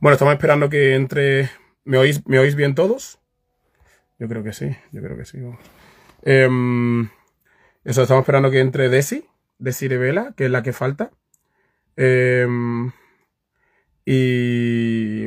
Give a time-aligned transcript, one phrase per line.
[0.00, 1.50] Bueno, estamos esperando que entre.
[1.84, 3.20] ¿Me oís, ¿Me oís bien todos?
[4.18, 5.38] Yo creo que sí, yo creo que sí.
[6.22, 7.08] Em,
[7.84, 9.26] eso, estamos esperando que entre Desi,
[9.58, 11.10] Desi Vela, que es la que falta.
[11.96, 12.90] Em,
[14.04, 15.26] y,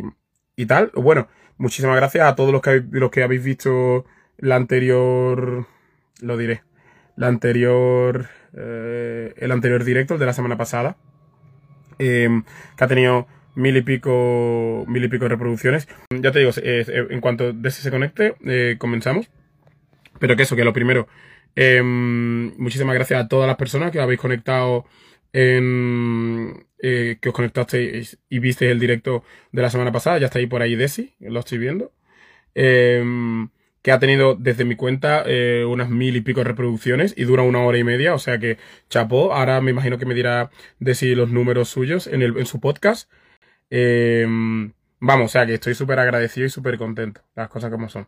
[0.56, 0.92] y tal.
[0.96, 1.28] Bueno,
[1.58, 4.06] muchísimas gracias a todos los que, los que habéis visto
[4.38, 5.66] la anterior.
[6.22, 6.64] Lo diré.
[7.16, 8.28] La anterior.
[8.54, 10.98] Eh, el anterior directo, el de la semana pasada.
[12.00, 12.44] Em,
[12.76, 13.28] que ha tenido
[13.58, 15.88] mil y pico, mil y pico reproducciones.
[16.12, 19.30] Ya te digo, en cuanto Desi se conecte, eh, comenzamos.
[20.20, 21.08] Pero que eso, que lo primero,
[21.56, 24.86] em, muchísimas gracias a todas las personas que habéis conectado
[25.34, 30.20] en, eh, que os conectasteis y visteis el directo de la semana pasada.
[30.20, 31.92] Ya está ahí por ahí Desi, lo estoy viendo.
[32.56, 33.50] Em,
[33.82, 37.60] que ha tenido desde mi cuenta eh, unas mil y pico reproducciones y dura una
[37.64, 38.58] hora y media, o sea que
[38.90, 39.34] chapó.
[39.34, 43.10] Ahora me imagino que me dirá Desi los números suyos en, el, en su podcast.
[43.70, 48.08] Em, vamos, o sea que estoy súper agradecido y súper contento, las cosas como son.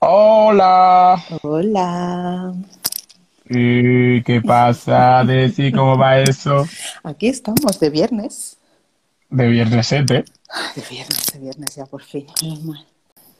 [0.00, 1.22] Hola.
[1.42, 2.52] Hola.
[3.48, 5.72] ¿Y qué pasa, Desi?
[5.72, 6.66] ¿Cómo va eso?
[7.02, 8.58] Aquí estamos, de viernes.
[9.30, 10.02] De viernes, ¿eh?
[10.02, 10.24] De
[10.90, 12.26] viernes, de viernes ya por fin.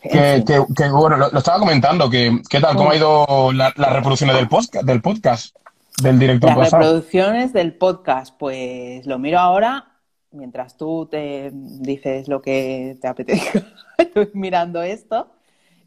[0.03, 4.49] Que, que, bueno, lo, estaba comentando, que qué tal, cómo ha ido las reproducciones del
[4.49, 5.57] podcast, del podcast,
[6.01, 9.98] del directo Las reproducciones del podcast, pues lo miro ahora
[10.31, 13.65] mientras tú te dices lo que te apetezca.
[13.99, 15.31] Estoy mirando esto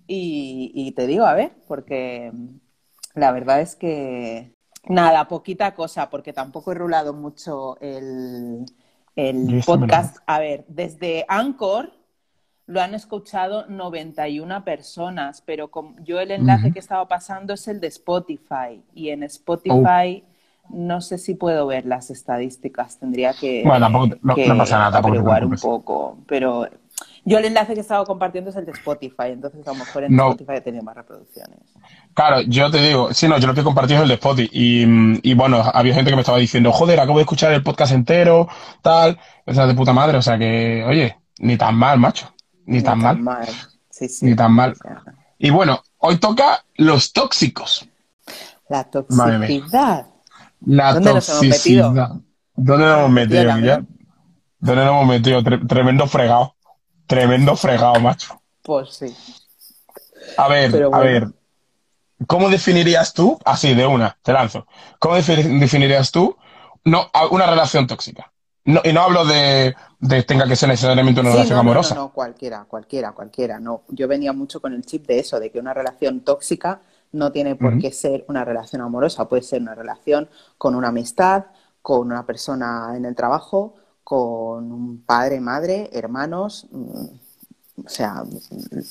[0.07, 2.33] y, te digo, a ver, porque
[3.15, 4.53] la verdad es que
[4.87, 8.65] nada, poquita cosa, porque tampoco he rulado mucho el,
[9.15, 10.17] el podcast.
[10.25, 11.93] A ver, desde Anchor
[12.65, 15.69] lo han escuchado 91 personas, pero
[16.01, 20.23] yo el enlace que estaba pasando es el de Spotify y en Spotify
[20.73, 25.45] no sé si puedo ver las estadísticas, tendría que, bueno, tampoco, no, pasa nada, averiguar
[25.45, 26.67] un poco, pero
[27.23, 30.19] yo el enlace que estaba compartiendo es el de Spotify, entonces a lo mejor en
[30.19, 31.59] Spotify tenía más reproducciones.
[32.13, 34.49] Claro, yo te digo, sí, no, yo lo que he compartido es el de Spotify.
[34.51, 38.47] Y, bueno, había gente que me estaba diciendo, joder, acabo de escuchar el podcast entero,
[38.81, 42.33] tal, esa de puta madre, o sea que, oye, ni tan mal, macho,
[42.65, 43.19] ni, tan, mal.
[43.89, 44.75] Sí, sí, ni tan mal.
[45.37, 47.87] Y bueno, hoy toca los tóxicos.
[48.67, 50.07] La toxicidad.
[50.65, 51.91] La ¿Dónde toxicidad.
[51.91, 52.23] Nos hemos metido?
[52.55, 53.85] ¿Dónde nos hemos metido, ya?
[54.59, 55.43] ¿Dónde nos hemos metido?
[55.67, 56.55] tremendo fregado.
[57.07, 58.41] Tremendo fregado, macho.
[58.61, 59.15] Pues sí.
[60.37, 61.27] A ver, a ver.
[62.27, 64.67] ¿Cómo definirías tú, así de una, te lanzo,
[64.99, 66.37] ¿cómo definirías tú
[66.85, 68.31] no, una relación tóxica?
[68.63, 71.95] No, y no hablo de, de tenga que ser necesariamente una relación amorosa.
[71.95, 73.59] No, no, cualquiera, cualquiera, cualquiera.
[73.59, 77.31] No, yo venía mucho con el chip de eso, de que una relación tóxica no
[77.31, 81.45] tiene por qué ser una relación amorosa, puede ser una relación con una amistad,
[81.81, 86.67] con una persona en el trabajo, con un padre, madre, hermanos.
[86.71, 87.05] Mm,
[87.85, 88.23] o sea,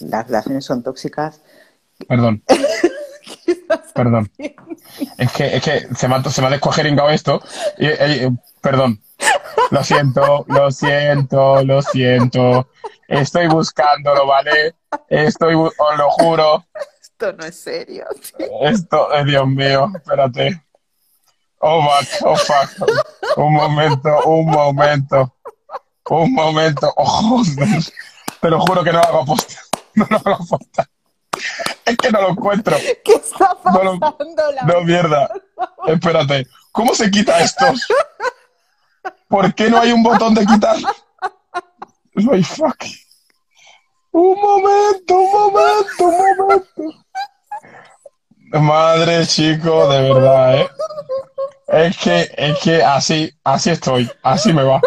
[0.00, 1.41] las relaciones son tóxicas.
[2.08, 2.42] Perdón.
[3.94, 4.31] Perdón.
[5.19, 7.41] Es que, es que se me ha, se me ha esto.
[8.60, 9.00] perdón.
[9.70, 12.69] Lo siento, lo siento, lo siento.
[13.06, 14.75] Estoy buscándolo, ¿vale?
[15.08, 16.64] Estoy, os lo juro.
[17.20, 18.06] Esto no es serio.
[18.62, 20.64] Esto, es Dios mío, espérate.
[21.58, 22.88] Oh, fuck, oh, fuck.
[23.36, 25.36] Un momento, un momento.
[26.08, 26.91] Un momento.
[26.97, 27.42] Oh,
[28.41, 29.54] Te lo juro que no lo hago aposta.
[29.97, 30.88] No lo hago aposta.
[31.84, 32.75] Es que no lo encuentro.
[33.04, 34.16] ¿Qué está pasando?
[34.66, 35.28] No, mierda.
[35.88, 36.47] Espérate.
[36.72, 37.66] ¿Cómo se quita esto?
[39.28, 40.76] ¿Por qué no hay un botón de quitar?
[42.14, 42.82] No hay fuck.
[44.12, 47.00] Un momento, un momento, un momento.
[48.53, 50.69] Madre, chico, de verdad, ¿eh?
[51.69, 54.81] Es que, es que así, así estoy, así me va,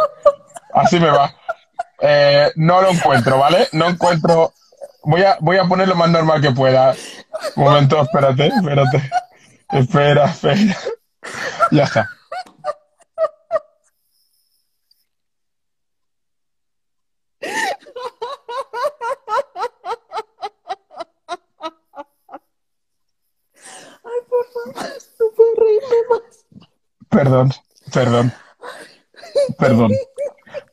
[0.74, 1.34] así me va.
[2.02, 3.70] Eh, no lo encuentro, ¿vale?
[3.72, 4.54] No encuentro.
[5.04, 6.94] Voy a, voy a poner lo más normal que pueda.
[7.56, 9.10] Un momento, espérate, espérate.
[9.72, 10.78] Espera, espera.
[11.72, 12.10] Ya está.
[27.34, 27.54] Perdón,
[27.92, 28.34] perdón,
[29.58, 29.92] perdón.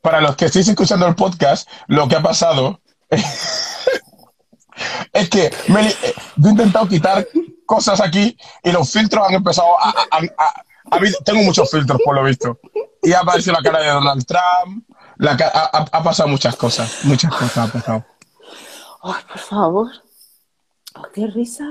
[0.01, 2.81] Para los que estéis escuchando el podcast, lo que ha pasado
[5.13, 7.27] es que me, he intentado quitar
[7.65, 9.93] cosas aquí y los filtros han empezado a,
[11.25, 12.59] tengo muchos filtros por lo visto.
[13.01, 14.87] Y ha aparecido la cara de Donald Trump,
[15.19, 18.05] ha, ha, pasado muchas cosas, muchas cosas ha pasado.
[19.01, 19.91] Ay, por favor.
[20.93, 21.65] Oh, qué risa.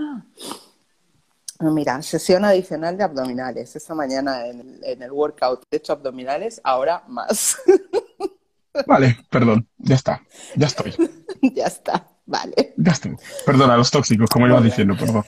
[1.61, 3.77] Mira, sesión adicional de abdominales.
[3.77, 7.59] Esta mañana en el, workout he hecho abdominales, ahora más.
[8.87, 10.23] Vale, perdón, ya está,
[10.55, 10.95] ya estoy.
[11.55, 12.73] ya está, vale.
[12.77, 13.17] Ya estoy.
[13.45, 15.25] Perdona, los tóxicos, como ibas diciendo, perdón.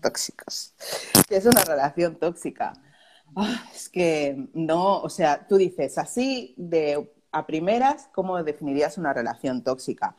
[0.00, 0.72] Tóxicos.
[1.28, 2.74] ¿Qué es una relación tóxica?
[3.34, 9.12] Ah, es que no, o sea, tú dices así de a primeras, ¿cómo definirías una
[9.12, 10.14] relación tóxica?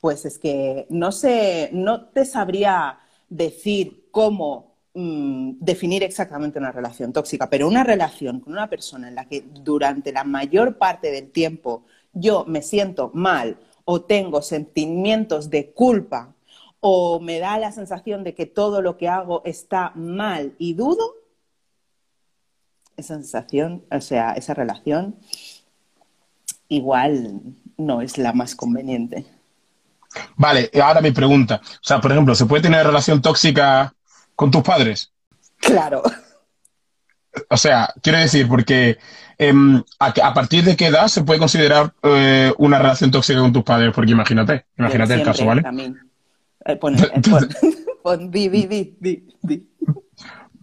[0.00, 2.98] Pues es que no sé, no te sabría
[3.28, 9.16] decir cómo mm, definir exactamente una relación tóxica, pero una relación con una persona en
[9.16, 11.82] la que durante la mayor parte del tiempo
[12.12, 16.34] yo me siento mal o tengo sentimientos de culpa
[16.80, 21.14] o me da la sensación de que todo lo que hago está mal y dudo,
[22.96, 25.16] esa sensación, o sea, esa relación
[26.68, 27.40] igual
[27.76, 29.26] no es la más conveniente.
[30.36, 31.60] Vale, ahora mi pregunta.
[31.62, 33.94] O sea, por ejemplo, ¿se puede tener relación tóxica
[34.42, 35.12] con tus padres?
[35.60, 36.02] Claro.
[37.48, 38.98] O sea, quiero decir, porque
[39.38, 43.62] em, a, partir de qué edad se puede considerar eh, una relación tóxica con tus
[43.62, 43.92] padres?
[43.94, 45.62] Porque imagínate, imagínate el caso, ¿vale?
[46.64, 46.96] Eh, pon,
[48.02, 49.68] pon, di, di, di,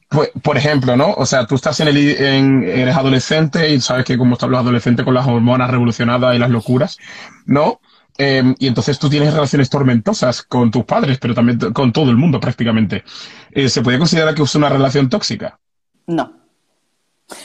[0.10, 1.14] Pues, por ejemplo, ¿no?
[1.14, 4.60] O sea, tú estás en el, en, eres adolescente y sabes que como están los
[4.60, 6.98] adolescentes con las hormonas revolucionadas y las locuras,
[7.46, 7.80] ¿no?
[8.22, 12.18] Em, y entonces tú tienes relaciones tormentosas con tus padres, pero también con todo el
[12.18, 13.06] mundo prácticamente.
[13.50, 15.58] Eh, ¿Se puede considerar que es una relación tóxica?
[16.06, 16.34] No.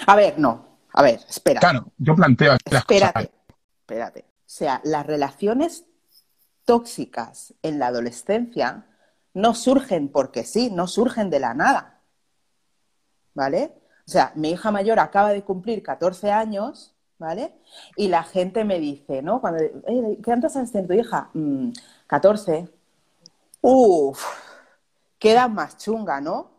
[0.05, 0.81] A ver, no.
[0.93, 1.61] A ver, espera.
[1.61, 2.57] Claro, yo planteo.
[2.65, 3.31] Espérate,
[3.83, 4.21] espérate.
[4.23, 5.85] O sea, las relaciones
[6.65, 8.89] tóxicas en la adolescencia
[9.33, 12.01] no surgen porque sí, no surgen de la nada.
[13.33, 13.75] ¿Vale?
[14.09, 17.55] O sea, mi hija mayor acaba de cumplir 14 años ¿vale?
[17.97, 19.41] Y la gente me dice, ¿no?
[19.41, 19.63] Cuando,
[20.25, 21.31] ¿cuántos años tiene tu hija?
[22.07, 22.63] 14.
[22.63, 22.69] Mm,
[23.63, 24.25] Uf,
[25.19, 26.51] queda más chunga, ¿no?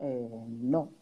[0.00, 0.92] Eh, no.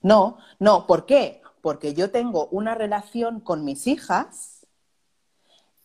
[0.00, 1.40] No, no, ¿por qué?
[1.60, 4.66] Porque yo tengo una relación con mis hijas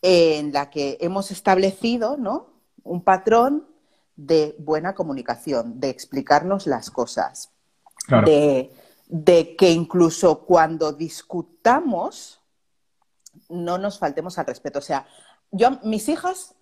[0.01, 2.47] en la que hemos establecido, ¿no?
[2.83, 3.67] Un patrón
[4.15, 7.51] de buena comunicación, de explicarnos las cosas
[8.07, 12.39] de, que incluso cuando discutamos
[13.49, 14.79] no nos faltemos al respeto.
[14.79, 15.05] O sea,
[15.51, 16.55] yo, mis hijas,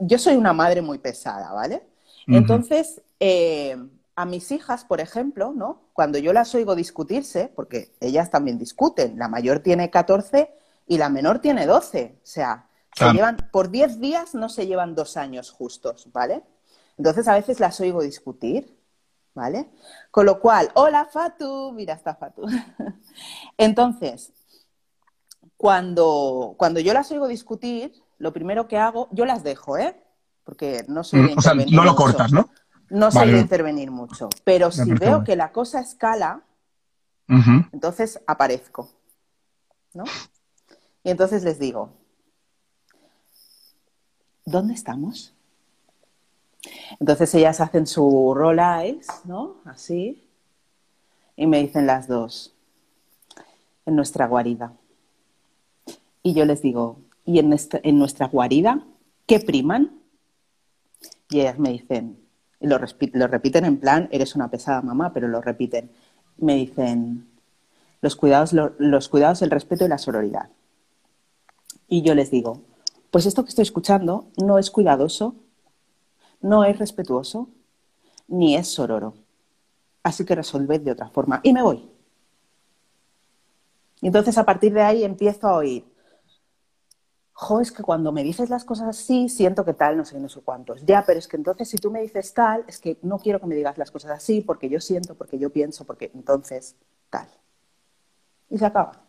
[0.00, 1.82] yo soy una madre muy pesada, ¿vale?
[2.26, 3.76] Entonces, eh,
[4.14, 5.82] a mis hijas, por ejemplo, ¿no?
[5.92, 10.50] Cuando yo las oigo discutirse, porque ellas también discuten, la mayor tiene 14
[10.86, 14.94] y la menor tiene 12, o sea, se llevan, por 10 días no se llevan
[14.94, 16.42] dos años justos, ¿vale?
[16.98, 18.78] Entonces a veces las oigo discutir
[19.34, 19.70] ¿vale?
[20.10, 22.42] Con lo cual, hola Fatu, mira, está Fatu.
[23.56, 24.32] Entonces,
[25.56, 30.00] cuando, cuando yo las oigo discutir, lo primero que hago, yo las dejo, ¿eh?
[30.44, 32.50] Porque no soy de mm, O sea, no lo cortas, ¿no?
[32.90, 34.28] No soy de intervenir mucho.
[34.44, 36.42] Pero si veo que la cosa escala,
[37.72, 38.90] entonces aparezco,
[39.94, 40.04] ¿no?
[41.02, 41.96] Y entonces les digo,
[44.44, 45.34] ¿dónde estamos?
[47.00, 49.56] Entonces ellas hacen su roll eyes, ¿no?
[49.64, 50.28] Así.
[51.36, 52.54] Y me dicen las dos,
[53.86, 54.72] en nuestra guarida.
[56.22, 57.48] Y yo les digo, ¿y en,
[57.98, 58.84] nuestra guarida
[59.26, 59.98] qué priman?
[61.30, 62.18] Y ellas me dicen,
[62.60, 65.90] lo, lo repiten en plan, eres una pesada mamá, pero lo repiten.
[66.36, 67.26] Me dicen,
[68.00, 70.50] los cuidados, los cuidados, el respeto y la sororidad.
[71.88, 72.62] Y yo les digo,
[73.10, 75.34] pues esto que estoy escuchando no es cuidadoso,
[76.42, 77.48] no es respetuoso
[78.28, 79.14] ni es sororo.
[80.02, 81.40] Así que resolved de otra forma.
[81.42, 81.88] Y me voy.
[84.00, 85.84] Y entonces a partir de ahí empiezo a oír,
[87.32, 90.28] jo, es que cuando me dices las cosas así, siento que tal, no sé, no
[90.28, 90.84] sé cuántos.
[90.84, 93.46] Ya, pero es que entonces si tú me dices tal, es que no quiero que
[93.46, 96.76] me digas las cosas así, porque yo siento, porque yo pienso, porque entonces
[97.10, 97.28] tal.
[98.50, 99.04] Y se acaba.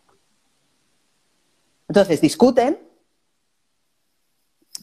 [1.88, 2.78] Entonces discuten,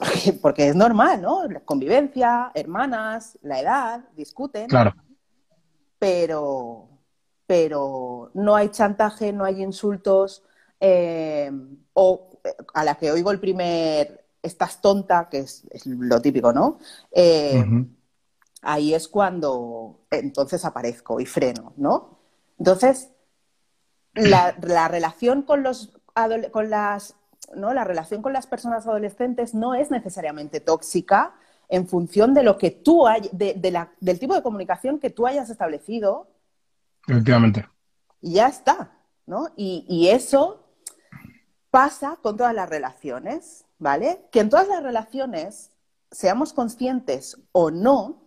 [0.42, 1.48] porque es normal, ¿no?
[1.48, 4.68] La convivencia, hermanas, la edad, discuten.
[4.68, 4.94] Claro.
[6.00, 6.90] Pero,
[7.46, 10.44] pero no hay chantaje, no hay insultos,
[10.80, 11.52] eh,
[11.94, 16.80] o eh, a la que oigo el primer estás tonta, que es, lo típico, ¿no?
[17.12, 17.64] Eh,
[18.64, 22.18] ahí es cuando entonces aparezco y freno, ¿no?
[22.58, 23.12] Entonces,
[24.16, 25.94] la, la relación con los
[26.52, 27.16] con las
[27.56, 27.74] ¿no?
[27.74, 31.34] La relación con las personas adolescentes no es necesariamente tóxica
[31.72, 36.28] en función de lo que tú hay, del tipo de comunicación que tú hayas establecido.
[37.08, 37.68] Efectivamente.
[38.20, 38.92] Y ya está,
[39.26, 39.48] ¿no?
[39.56, 40.68] Y, eso
[41.70, 44.28] pasa con todas las relaciones, ¿vale?
[44.32, 45.72] Que en todas las relaciones,
[46.12, 48.22] seamos conscientes o no,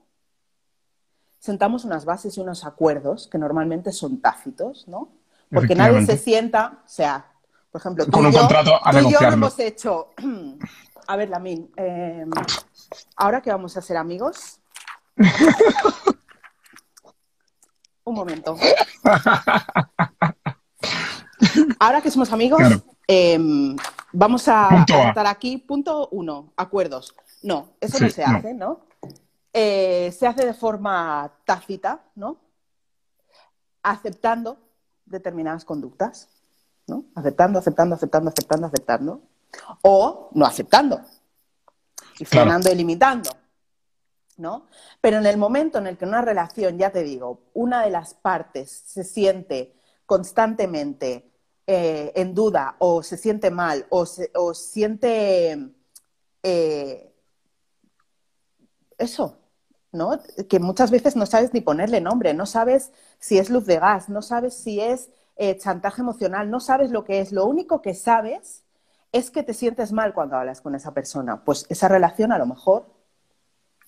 [1.38, 5.10] sentamos unas bases y unos acuerdos que normalmente son tácitos, ¿no?
[5.52, 7.33] Porque nadie se sienta, o sea,
[7.74, 10.10] por ejemplo, tú Con un yo, contrato a tú y yo hemos hecho,
[11.08, 12.24] a ver, Lamin, eh,
[13.16, 14.60] ahora que vamos a ser amigos,
[18.04, 18.56] un momento.
[21.80, 22.84] Ahora que somos amigos, Claro.
[23.08, 23.40] eh,
[24.12, 25.58] vamos a estar aquí.
[25.58, 27.12] Punto uno, acuerdos.
[27.42, 28.36] No, eso Sí, no se no.
[28.36, 28.86] hace, ¿no?
[29.52, 32.36] Eh, se hace de forma tácita, ¿no?
[33.82, 34.58] Aceptando
[35.06, 36.28] determinadas conductas,
[36.86, 37.04] ¿no?
[37.14, 39.20] Aceptando, aceptando, aceptando, aceptando, aceptando.
[39.82, 41.00] O no aceptando.
[42.18, 43.30] Y frenando y limitando.
[44.36, 44.66] ¿no?
[45.00, 48.14] Pero en el momento en el que una relación, ya te digo, una de las
[48.14, 49.74] partes se siente
[50.06, 51.30] constantemente
[51.66, 55.70] eh, en duda o se siente mal o, se, o siente
[56.42, 57.14] eh,
[58.98, 59.38] eso,
[59.92, 60.20] ¿no?
[60.48, 64.08] Que muchas veces no sabes ni ponerle nombre, no sabes si es luz de gas,
[64.08, 67.32] no sabes si es eh, chantaje emocional, no sabes lo que es.
[67.32, 68.62] Lo único que sabes
[69.12, 71.44] es que te sientes mal cuando hablas con esa persona.
[71.44, 72.86] Pues esa relación a lo mejor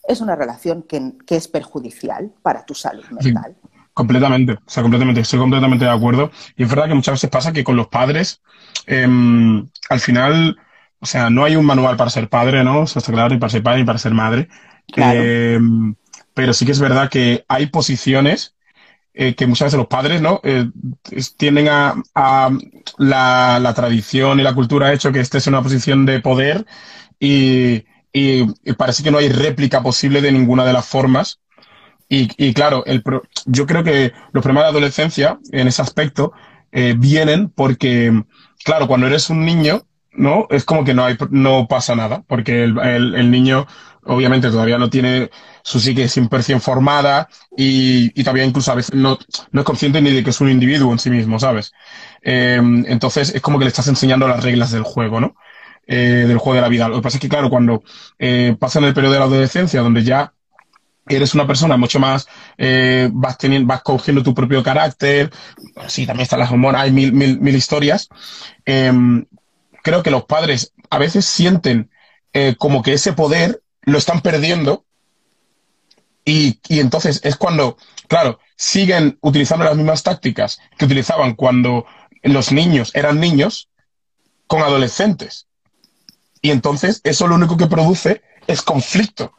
[0.09, 3.33] es una relación que, que es perjudicial para tu salud Sí.
[3.33, 3.57] mental.
[3.93, 6.31] Completamente, o sea, completamente, estoy completamente de acuerdo.
[6.57, 8.43] Y es verdad que muchas veces pasa que con los padres,
[8.87, 10.59] em, al final,
[11.01, 12.83] o sea, no hay un manual para ser padre, ¿no?
[12.83, 14.49] Eso está claro, ni para ser padre, ni para ser madre.
[14.93, 15.19] Claro.
[15.23, 15.95] Em,
[16.35, 18.56] pero sí que es verdad que hay posiciones
[19.17, 20.41] eh, que muchas veces los padres, ¿no?
[20.45, 20.71] Eh,
[21.71, 22.51] a, a
[22.99, 26.67] la, la tradición y la cultura ha hecho que esta es una posición de poder
[27.21, 31.41] y, y- y parece que no hay réplica posible de ninguna de las formas.
[32.09, 36.33] Y, y claro, el pro- yo creo que los problemas de adolescencia en ese aspecto
[36.73, 38.13] eh, vienen porque,
[38.65, 40.47] claro, cuando eres un niño, ¿no?
[40.51, 43.67] Es como que no hay, no pasa nada, porque el, el- el niño
[44.05, 45.31] obviamente todavía no tiene
[45.63, 49.19] su psique 100% formada y, y todavía incluso a veces no,
[49.51, 51.73] no es consciente ni de que es un individuo en sí mismo, ¿sabes?
[52.23, 55.35] Eh, entonces es como que le estás enseñando las reglas del juego, ¿no?
[55.89, 56.89] Eh, del juego de la vida.
[56.89, 57.83] Lo que pasa es que, claro, cuando
[58.19, 60.33] eh, pasa en el periodo de la adolescencia, donde ya
[61.09, 62.27] eres una persona mucho más,
[62.59, 65.31] eh, vas teniendo, vas cogiendo tu propio carácter,
[65.89, 68.09] sí, también están las hormonas, hay mil, mil, mil historias.
[69.87, 71.93] Creo que los padres a veces sienten
[72.33, 74.85] eh, como que ese poder lo están perdiendo
[76.25, 77.77] y, y entonces es cuando,
[78.09, 81.87] claro, siguen utilizando las mismas tácticas que utilizaban cuando
[82.25, 83.71] los niños eran niños
[84.49, 85.47] con adolescentes.
[86.43, 89.35] Y entonces eso lo único que produce es conflicto,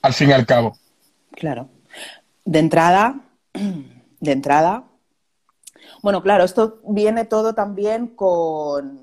[0.00, 0.74] al fin y al cabo.
[1.32, 1.68] Claro.
[2.46, 3.20] De entrada,
[4.20, 4.84] de entrada.
[6.00, 9.01] Bueno, claro, esto viene todo también con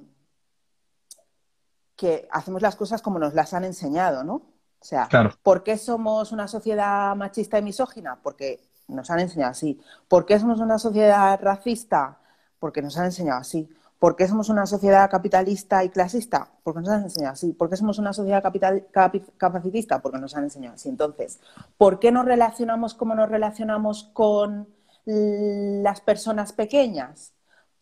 [2.00, 4.36] que hacemos las cosas como nos las han enseñado, ¿no?
[4.36, 5.32] O sea, Claro.
[5.44, 8.20] ¿por qué somos una sociedad machista y misógina?
[8.24, 9.80] Porque nos han enseñado así.
[10.08, 12.20] ¿Por qué somos una sociedad racista?
[12.60, 13.70] Porque nos han enseñado así.
[14.00, 16.50] ¿Por qué somos una sociedad capitalista y clasista?
[16.64, 17.52] Porque nos han enseñado así.
[17.52, 20.02] ¿Por qué somos una sociedad capital, capi- capacitista?
[20.02, 20.88] Porque nos han enseñado así.
[20.88, 21.40] Entonces,
[21.78, 24.70] ¿por qué nos relacionamos como nos relacionamos con
[25.06, 27.34] las personas pequeñas?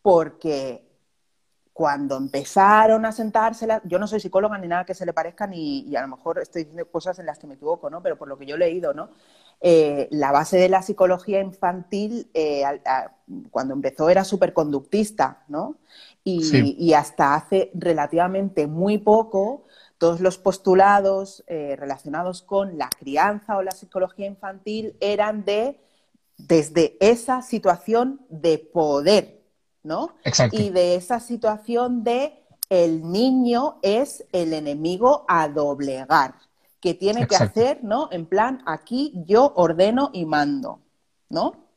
[0.02, 0.87] Porque
[1.78, 5.46] cuando empezaron a sentarse, la- yo no soy psicóloga ni nada que se le parezca,
[5.46, 8.02] ni, y a lo mejor estoy diciendo cosas en las que me equivoco, ¿no?
[8.02, 9.10] Pero por lo que yo he leído, ¿no?
[9.60, 13.12] Eh, la base de la psicología infantil, eh, a-
[13.52, 15.76] cuando empezó, era superconductista, ¿no?
[16.24, 16.76] Y, Sí.
[16.78, 19.64] y hasta hace relativamente muy poco,
[19.98, 25.80] todos los postulados eh, relacionados con la crianza o la psicología infantil eran de
[26.36, 29.37] desde esa situación de poder,
[29.82, 30.14] ¿no?
[30.24, 30.60] Exacto.
[30.60, 36.34] Y de esa situación de el niño es el enemigo a doblegar,
[36.80, 38.08] que tiene que hacer, ¿no?
[38.12, 40.80] En plan, aquí yo ordeno y mando,
[41.28, 41.68] ¿no?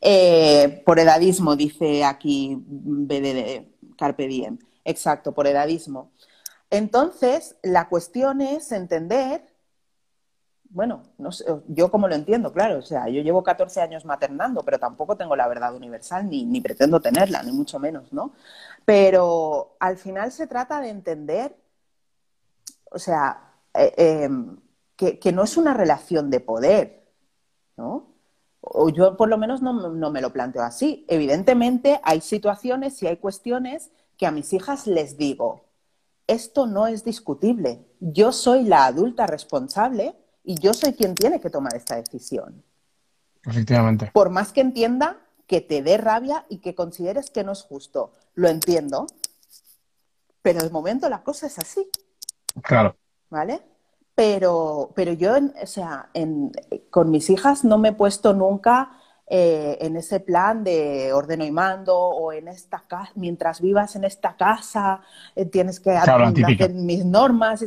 [0.00, 4.58] Eh, por edadismo, dice aquí BDD, Carpe Diem.
[4.84, 6.12] Exacto, por edadismo.
[6.70, 9.49] Entonces, la cuestión es entender,
[10.70, 14.62] bueno, no sé, yo como lo entiendo, claro, o sea, yo llevo 14 años maternando,
[14.64, 18.32] pero tampoco tengo la verdad universal, ni, pretendo tenerla, ni mucho menos, ¿no?
[18.84, 21.56] Pero al final se trata de entender,
[22.90, 24.30] o sea, eh, eh,
[24.96, 27.04] que, no es una relación de poder,
[27.76, 28.14] ¿no?
[28.60, 31.04] O yo por lo menos no, no me lo planteo así.
[31.08, 35.62] Evidentemente hay situaciones y hay cuestiones que a mis hijas les digo,
[36.26, 37.86] esto no es discutible.
[38.00, 42.62] Yo soy la adulta responsable y yo soy quien tiene que tomar esta decisión.
[43.44, 44.10] Efectivamente.
[44.12, 48.12] Por más que entienda que te dé rabia y que consideres que no es justo.
[48.34, 49.06] Lo entiendo.
[50.42, 51.88] Pero de momento la cosa es así,
[52.62, 52.96] Claro.
[53.28, 53.62] ¿vale?
[54.20, 55.32] pero, pero yo,
[55.62, 56.10] o sea,
[56.90, 58.90] con mis hijas no me he puesto nunca
[59.26, 64.04] eh, en ese plan de ordeno y mando o en esta casa, mientras vivas en
[64.04, 65.00] esta casa,
[65.34, 67.64] eh, tienes que hacer mis normas.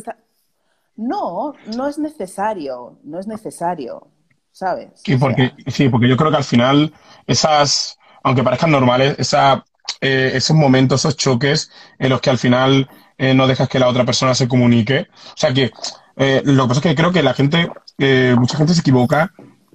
[0.96, 4.08] No, no es necesario, no es necesario,
[4.52, 4.90] ¿sabes?
[5.04, 6.94] Sí porque, sí, porque yo creo que al final
[7.26, 9.66] esas, aunque parezcan normales, esa,
[10.02, 12.90] eh, esos momentos, esos choques en los que al final
[13.36, 15.08] no dejas que la otra persona se comunique.
[15.28, 15.72] O sea que
[16.16, 19.32] eh, lo que pasa es que creo que la gente, eh, mucha gente se equivoca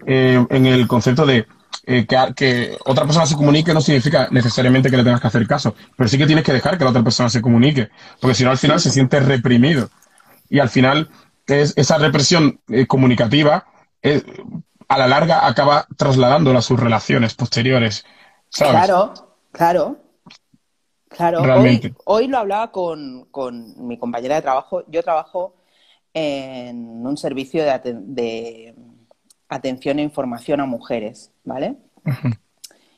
[0.07, 1.47] eh, en el concepto de
[1.85, 6.09] que, otra persona se comunique no significa necesariamente que le tengas que hacer caso, pero
[6.09, 7.89] sí que tienes que dejar que la otra persona se comunique,
[8.21, 9.89] porque si no al final se siente reprimido.
[10.49, 11.11] Y al final
[11.47, 13.67] es, esa represión comunicativa
[14.89, 18.05] a la larga acaba trasladándola a sus relaciones posteriores.
[18.53, 19.13] Claro,
[19.53, 19.97] claro.
[21.11, 24.85] Claro, hoy, hoy, lo hablaba con, con mi compañera de trabajo.
[24.89, 25.57] Yo trabajo
[26.13, 28.75] en un servicio de,
[29.49, 31.77] atención e información a mujeres, ¿vale?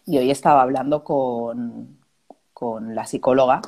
[0.06, 1.98] Y hoy estaba hablando con,
[2.94, 3.60] la psicóloga,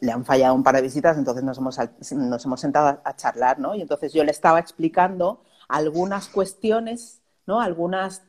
[0.00, 1.78] le han fallado un par de visitas, entonces nos hemos,
[2.12, 3.74] nos hemos sentado a, charlar, ¿no?
[3.74, 7.60] Y entonces yo le estaba explicando algunas cuestiones, ¿no?
[7.60, 8.22] Algunas,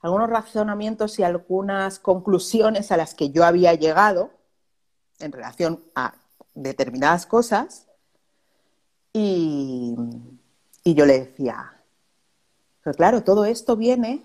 [0.00, 4.30] algunos razonamientos y algunas conclusiones a las que yo había llegado
[5.18, 6.14] en relación a
[6.54, 7.86] determinadas cosas
[9.12, 9.96] y,
[10.84, 11.80] yo le decía,
[12.82, 14.24] pero claro, todo esto viene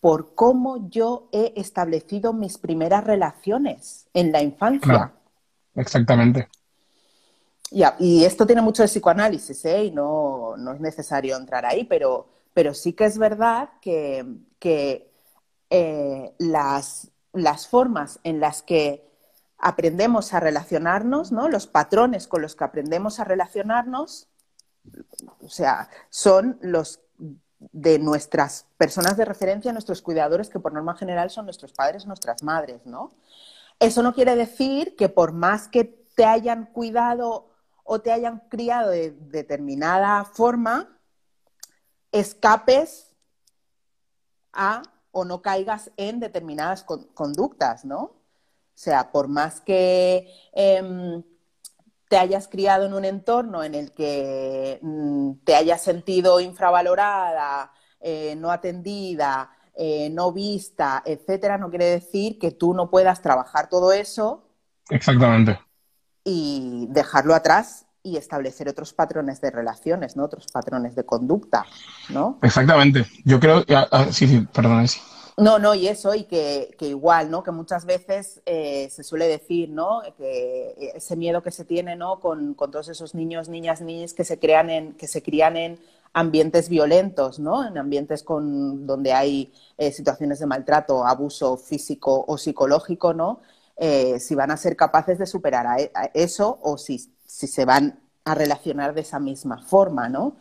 [0.00, 5.12] por cómo yo he establecido mis primeras relaciones en la infancia.
[5.74, 6.48] Exactamente.
[7.98, 9.84] y esto tiene mucho de psicoanálisis, ¿eh?
[9.84, 14.24] y no, es necesario entrar ahí, pero, pero sí que es verdad que,
[15.70, 19.10] eh, las, las formas en las que
[19.58, 21.48] aprendemos a relacionarnos, ¿no?
[21.48, 24.28] Los patrones con los que aprendemos a relacionarnos,
[25.40, 27.00] o sea, son los
[27.70, 32.42] de nuestras personas de referencia, nuestros cuidadores, que por norma general son nuestros padres, nuestras
[32.42, 33.12] madres, ¿no?
[33.82, 37.50] Eso no quiere decir que por más que te hayan cuidado
[37.82, 41.00] o te hayan criado de determinada forma,
[42.12, 43.12] escapes
[44.52, 48.02] a o no caigas en determinadas conductas, ¿no?
[48.02, 48.14] O
[48.76, 51.24] sea, por más que em,
[52.08, 58.36] te hayas criado en un entorno en el que mm, te hayas sentido infravalorada, eh,
[58.36, 63.92] no atendida, eh, no vista, etcétera, no quiere decir que tú no puedas trabajar todo
[63.92, 64.48] eso.
[64.90, 65.58] Exactamente.
[66.24, 70.24] Y dejarlo atrás y establecer otros patrones de relaciones, ¿no?
[70.24, 71.64] Otros patrones de conducta,
[72.08, 72.38] ¿no?
[72.42, 73.06] Exactamente.
[73.24, 75.00] Yo creo, ah, ah, sí, sí, perdón, sí.
[75.38, 77.42] No, no, y eso, y que, igual, ¿no?
[77.42, 80.02] Que muchas veces eh, se suele decir, ¿no?
[80.18, 82.20] Que ese miedo que se tiene, ¿no?
[82.20, 85.78] Con, todos esos niños, niñas, niñas que se crean en, que se crían en
[86.12, 87.66] ambientes violentos, ¿no?
[87.66, 93.40] En ambientes con, donde hay eh, situaciones de maltrato, abuso físico o psicológico, ¿no?
[93.76, 98.34] Eh, si van a ser capaces de superar e, eso o si, se van a
[98.34, 100.36] relacionar de esa misma forma, ¿no?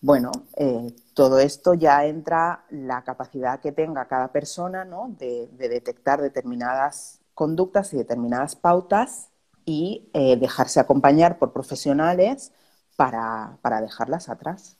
[0.00, 5.14] Bueno, eh, todo esto ya entra la capacidad que tenga cada persona ¿no?
[5.18, 9.30] de, detectar determinadas conductas y determinadas pautas
[9.64, 12.52] y dejarse acompañar por profesionales
[12.96, 14.76] para, dejarlas atrás.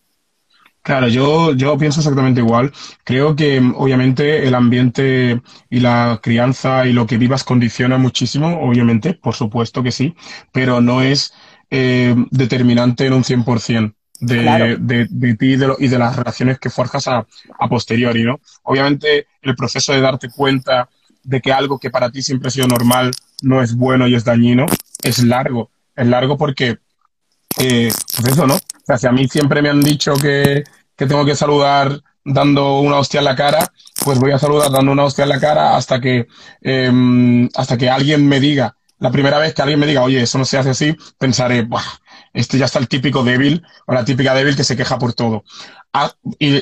[0.86, 2.72] Claro, yo, yo pienso exactamente igual.
[3.02, 9.14] Creo que obviamente el ambiente y la crianza y lo que vivas condiciona muchísimo, obviamente,
[9.14, 10.14] por supuesto que sí,
[10.52, 11.34] pero no es
[11.72, 16.60] eh, determinante en un 100% de, de, de, ti y de, y de, las relaciones
[16.60, 17.26] que forjas a,
[17.58, 18.38] a, posteriori, ¿no?
[18.62, 20.88] Obviamente, el proceso de darte cuenta
[21.24, 23.10] de que algo que para ti siempre ha sido normal
[23.42, 24.66] no es bueno y es dañino,
[25.02, 25.68] es largo.
[25.96, 26.78] Es largo porque,
[27.58, 28.56] eh, pues eso, ¿no?
[28.96, 30.62] Si a mí siempre me han dicho que,
[30.96, 33.72] que tengo que saludar dando una hostia en la cara,
[34.04, 36.26] pues voy a saludar dando una hostia en la cara hasta que,
[36.62, 40.38] eh, hasta que alguien me diga, la primera vez que alguien me diga, oye, eso
[40.38, 41.82] no se hace así, pensaré, Buah,
[42.32, 45.44] este ya está el típico débil o la típica débil que se queja por todo.
[45.92, 46.60] Ah, y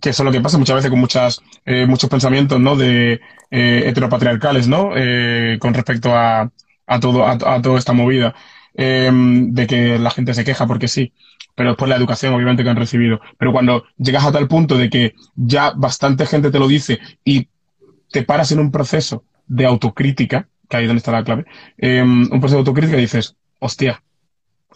[0.00, 2.76] que eso es lo que pasa muchas veces con muchas, eh, muchos pensamientos ¿no?
[2.76, 4.92] de eh, heteropatriarcales ¿no?
[4.94, 6.50] Eh, con respecto a,
[6.86, 8.34] a, todo, a, toda esta movida.
[8.74, 11.12] Em, de que la gente se queja porque sí,
[11.58, 13.20] pero es por la educación obviamente que han recibido.
[13.36, 17.48] Pero cuando llegas a tal punto de que ya bastante gente te lo dice y
[18.12, 22.22] te paras en un proceso de autocrítica, que ahí es donde está la clave, em,
[22.30, 24.04] un proceso de autocrítica dices, hostia,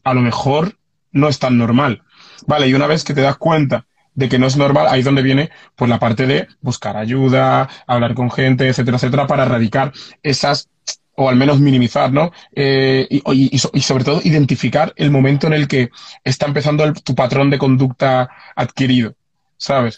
[0.02, 0.76] a lo mejor
[1.12, 2.02] no es tan normal.
[2.48, 5.04] Vale, y una vez que te das cuenta de que no es normal, ahí es
[5.04, 9.92] donde viene pues la parte de buscar ayuda, hablar con gente, etcétera, etcétera, para erradicar
[10.24, 10.68] esas
[11.14, 12.32] o al menos minimizar, ¿no?
[12.52, 15.90] Eh, y, sobre todo identificar el momento en el que
[16.24, 19.14] está empezando tu patrón de conducta adquirido,
[19.56, 19.96] ¿sabes?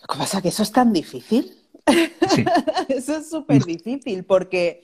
[0.00, 1.54] Lo que pasa es que eso es tan difícil.
[2.88, 4.82] eso es súper difícil porque,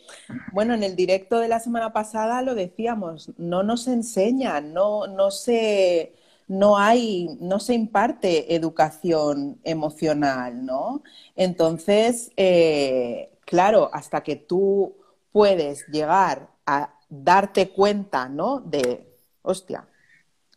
[0.53, 5.31] bueno, en el directo de la semana pasada lo decíamos, no nos enseñan, no, no
[5.31, 6.15] se
[6.47, 11.03] no hay, no se imparte educación emocional, ¿no?
[11.37, 14.95] Entonces, eh, claro, hasta que tú
[15.35, 18.61] puedes llegar a darte cuenta, ¿no?
[18.61, 19.89] De, hostia,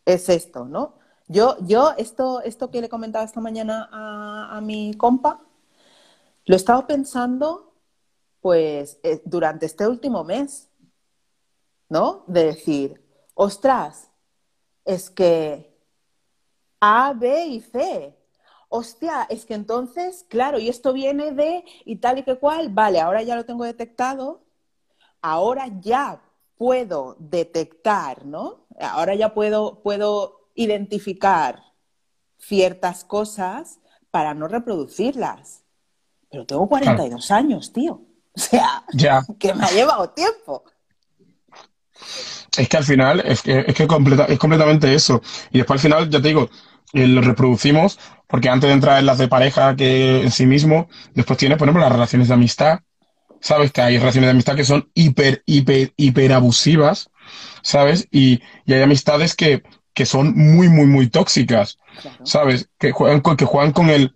[0.04, 0.94] es esto, ¿no?
[1.26, 5.42] Yo, yo esto, esto que le comentaba esta mañana a, mi compa,
[6.46, 7.74] lo he estado pensando,
[8.40, 10.68] pues, eh, durante este último mes,
[11.88, 12.22] ¿no?
[12.28, 14.12] De decir, ostras,
[14.84, 15.76] es que
[16.80, 18.16] A, B y C.
[18.68, 23.00] Hostia, es que entonces, claro, y esto viene de y tal y que cual, vale,
[23.00, 24.44] ahora ya lo tengo detectado,
[25.22, 26.20] ahora ya
[26.56, 28.66] puedo detectar, ¿no?
[28.80, 31.62] Ahora ya puedo, puedo identificar
[32.38, 33.78] ciertas cosas
[34.10, 35.62] para no reproducirlas.
[36.30, 38.02] Pero tengo 42 años, tío.
[38.34, 38.84] O sea,
[39.38, 40.64] que me ha llevado tiempo.
[42.56, 45.22] Es que al final, es que, es, que es completamente eso.
[45.50, 46.48] Y después al final, ya te digo,
[46.92, 50.88] eh, lo reproducimos porque antes de entrar en las de pareja que en sí mismo,
[51.14, 52.80] después tienes, por ejemplo, las relaciones de amistad,
[53.40, 53.72] ¿sabes?
[53.72, 57.10] Que hay relaciones de amistad que son hiper, hiper, hiper abusivas,
[57.62, 58.08] ¿sabes?
[58.10, 59.62] Y, hay amistades que,
[59.94, 61.78] que, son muy, muy, muy tóxicas,
[62.24, 62.68] ¿sabes?
[62.78, 64.14] Que juegan, con, que juegan con el,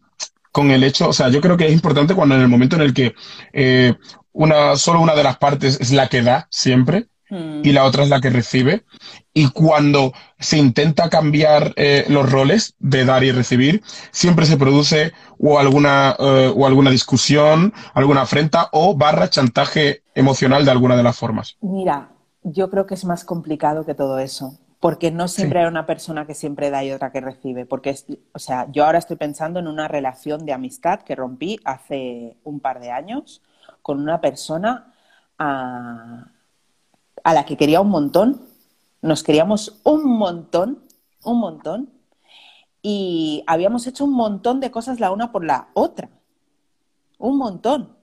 [0.52, 2.82] con el hecho, o sea, yo creo que es importante cuando en el momento en
[2.82, 3.14] el que
[3.52, 3.94] eh,
[4.32, 8.10] una, solo una de las partes es la que da siempre, y la otra es
[8.10, 8.84] la que recibe.
[9.32, 15.12] Y cuando se intenta cambiar eh, los roles de dar y recibir, siempre se produce
[15.38, 21.02] o alguna, eh, o alguna discusión, alguna afrenta o barra chantaje emocional de alguna de
[21.02, 21.56] las formas.
[21.62, 22.10] Mira,
[22.42, 24.58] yo creo que es más complicado que todo eso.
[24.78, 27.66] Porque no siempre hay una persona que siempre da y otra que recibe.
[27.66, 27.94] Porque,
[28.32, 32.58] o sea, yo ahora estoy pensando en una relación de amistad que rompí hace un
[32.58, 33.42] par de años
[33.80, 34.92] con una persona
[35.38, 36.31] a,
[37.24, 38.42] a la que quería un montón,
[39.00, 40.82] nos queríamos un montón,
[41.24, 41.90] un montón,
[42.82, 46.10] y habíamos hecho un montón de cosas la una por la otra,
[47.18, 47.96] un montón.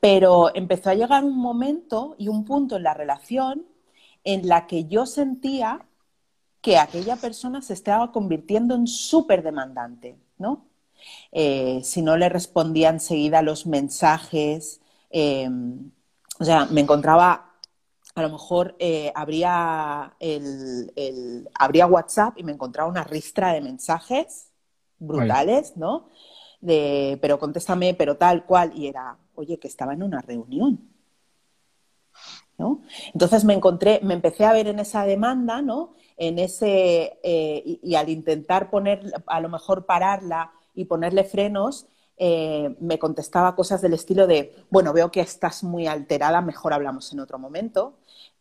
[0.00, 3.64] Pero empezó a llegar un momento y un punto en la relación
[4.24, 5.86] en la que yo sentía
[6.60, 10.66] que aquella persona se estaba convirtiendo en súper demandante, ¿no?
[11.30, 14.80] Eh, si no le respondía enseguida los mensajes,
[15.10, 15.48] eh,
[16.40, 17.53] o sea, me encontraba
[18.14, 24.52] a lo mejor eh, habría, el, habría WhatsApp y me encontraba una ristra de mensajes
[24.98, 26.08] brutales, ¿no?
[26.60, 30.90] De, pero contéstame, pero tal cual, y era, oye, que estaba en una reunión.
[32.56, 32.82] ¿No?
[33.12, 35.94] Entonces me encontré, me empecé a ver en esa demanda, ¿no?
[36.16, 42.76] En ese, eh, y, al intentar poner, a lo mejor pararla y ponerle frenos, eh,
[42.78, 47.18] me contestaba cosas del estilo de, bueno, veo que estás muy alterada, mejor hablamos en
[47.18, 47.96] otro momento.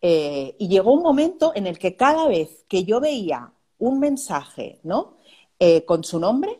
[0.05, 4.81] Eh, y llegó un momento en el que cada vez que yo veía un mensaje,
[4.83, 5.15] ¿no?
[5.59, 6.59] Eh, con su nombre,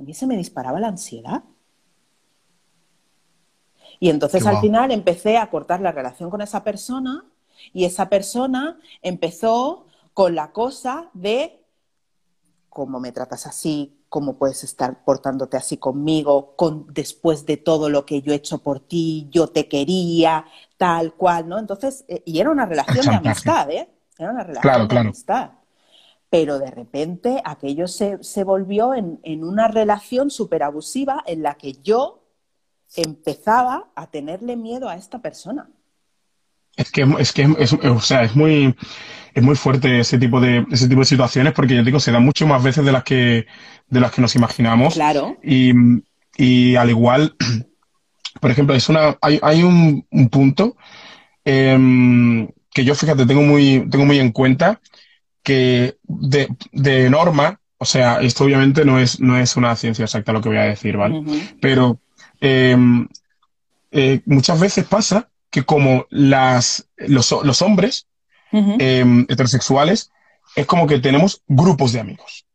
[0.00, 1.44] a mí se me disparaba la ansiedad.
[4.00, 7.26] Y entonces al final empecé a cortar la relación con esa persona
[7.74, 9.84] y esa persona empezó
[10.14, 11.62] con la cosa de
[12.70, 18.06] cómo me tratas así, cómo puedes estar portándote así conmigo, con, después de todo lo
[18.06, 20.46] que yo he hecho por ti, yo te quería,
[20.76, 21.58] tal cual, ¿no?
[21.58, 23.88] Entonces, eh, y era una relación de amistad, ¿eh?
[24.16, 25.50] Era una relación de amistad.
[26.30, 32.22] Pero de repente aquello se, volvió en, una relación súper abusiva en la que yo
[32.94, 35.68] empezaba a tenerle miedo a esta persona.
[36.76, 37.46] Es que, es que
[37.88, 38.76] o sea, es muy,
[39.34, 42.20] es muy fuerte ese tipo de, ese tipo de situaciones porque yo digo, se da
[42.20, 43.46] mucho más veces de las que,
[43.88, 44.94] de las que nos imaginamos.
[44.94, 45.36] Claro.
[45.42, 45.72] Y,
[46.36, 47.34] y al igual,
[48.40, 50.76] por ejemplo, es una, hay, hay un, un punto
[51.44, 54.80] em, que yo, fíjate, tengo muy, tengo muy en cuenta
[55.42, 60.32] que de, de norma, o sea, esto obviamente no es, no es una ciencia exacta
[60.32, 61.22] lo que voy a decir, ¿vale?
[61.60, 62.00] Pero
[62.40, 63.08] em,
[63.90, 68.06] eh, muchas veces pasa que como las, los, los hombres
[68.54, 70.10] em, heterosexuales,
[70.56, 72.46] es como que tenemos grupos de amigos.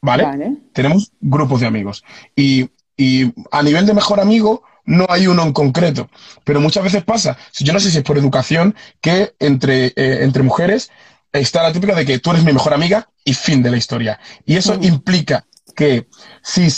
[0.00, 0.58] ¿Vale?
[0.72, 2.04] Tenemos grupos de amigos.
[2.36, 6.10] Y, y, a nivel de mejor amigo, no hay uno en concreto.
[6.44, 10.42] Pero muchas veces pasa, yo no sé si es por educación, que entre, eh, entre
[10.42, 10.90] mujeres
[11.32, 14.20] está la típica de que tú eres mi mejor amiga y fin de la historia.
[14.44, 16.06] Y eso implica que
[16.42, 16.68] si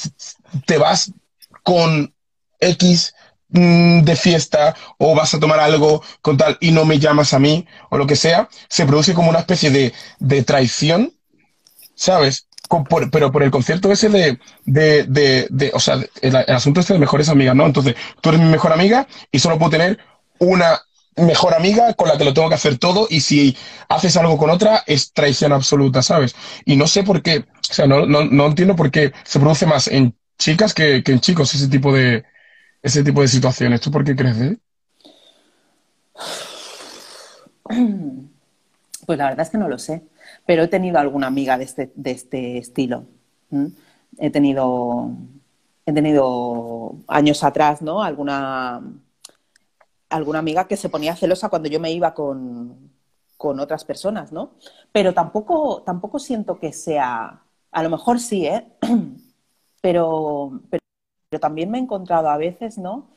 [0.65, 1.13] te vas
[1.63, 2.15] con
[2.61, 3.15] X
[3.49, 7.39] mm, de fiesta o vas a tomar algo con tal y no me llamas a
[7.39, 11.13] mí o lo que sea, se produce como una especie de, de traición,
[11.95, 12.47] ¿sabes?
[13.11, 16.99] pero por el concepto ese de, de, de, de o sea, el, asunto este de
[16.99, 17.67] mejores amigas, ¿no?
[17.67, 19.99] Entonces, tú eres mi mejor amiga y solo puedo tener
[20.39, 20.81] una
[21.17, 23.57] mejor amiga con la que lo tengo que hacer todo y si
[23.89, 26.35] haces algo con otra es traición absoluta, ¿sabes?
[26.65, 29.67] Y no sé por qué, o sea, no, no, no entiendo por qué se produce
[29.67, 32.25] más en chicas que, que en chicos ese tipo de,
[32.83, 33.81] ese tipo de situaciones.
[33.81, 34.59] ¿Tú por qué crees?
[39.07, 40.03] Pues la verdad es que no lo sé,
[40.47, 43.07] pero he tenido alguna amiga de este, de este estilo.
[44.19, 45.11] He tenido,
[45.85, 48.03] he tenido años atrás, ¿no?
[48.03, 48.83] Alguna,
[50.09, 52.91] alguna amiga que se ponía celosa cuando yo me iba con,
[53.37, 54.55] con otras personas, ¿no?
[54.93, 58.67] Pero tampoco, tampoco siento que sea, a lo mejor sí, ¿eh?
[59.81, 60.61] pero
[61.37, 63.09] pero también me he encontrado a veces, ¿no?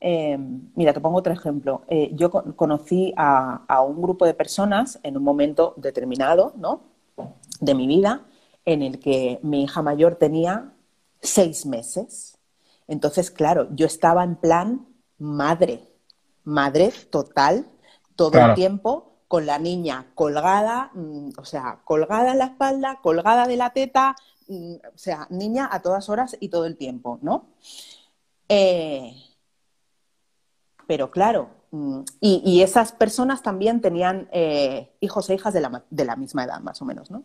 [0.00, 0.38] Eh,
[0.74, 1.82] mira, te pongo otro ejemplo.
[1.88, 6.80] Eh, yo conocí a, un grupo de personas en un momento determinado, ¿no?
[7.60, 8.22] De mi vida,
[8.64, 10.72] en el que mi hija mayor tenía
[11.20, 12.38] seis meses.
[12.86, 14.86] Entonces, claro, yo estaba en plan
[15.18, 15.82] madre,
[16.44, 17.66] madre total,
[18.16, 23.46] todo el tiempo, con la niña colgada, mm, o sea, colgada en la espalda, colgada
[23.46, 24.16] de la teta,
[24.48, 27.46] o sea, niña a todas horas y todo el tiempo, ¿no?
[28.48, 29.14] Eh,
[30.86, 36.44] pero claro, mm, y, esas personas también tenían eh, hijos e hijas de la, misma
[36.44, 37.24] edad, más o menos, ¿no?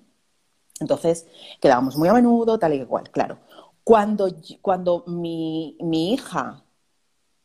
[0.80, 1.28] Entonces,
[1.62, 3.40] quedábamos muy a menudo, tal y igual, claro.
[3.84, 4.28] Cuando,
[4.62, 6.64] cuando mi, mi hija,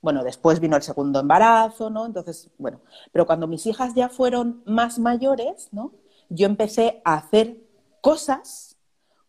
[0.01, 2.07] bueno, después vino el segundo embarazo, ¿no?
[2.07, 2.81] Entonces, bueno,
[3.13, 5.93] pero cuando mis hijas ya fueron más mayores, ¿no?
[6.29, 7.59] Yo empecé a hacer
[8.01, 8.68] cosas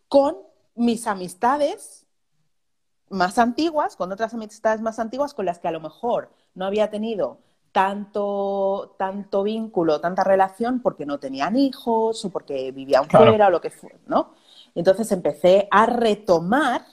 [0.10, 0.38] con
[0.76, 2.06] mis amistades
[3.10, 6.89] más antiguas, con otras amistades más antiguas con las que a lo mejor no había
[6.89, 7.39] tenido
[7.72, 13.62] tanto, tanto vínculo, tanta relación porque no tenían hijos o porque vivían fuera o lo
[13.62, 14.34] que fuera, ¿no?
[14.76, 16.84] Entonces empecé a retomar,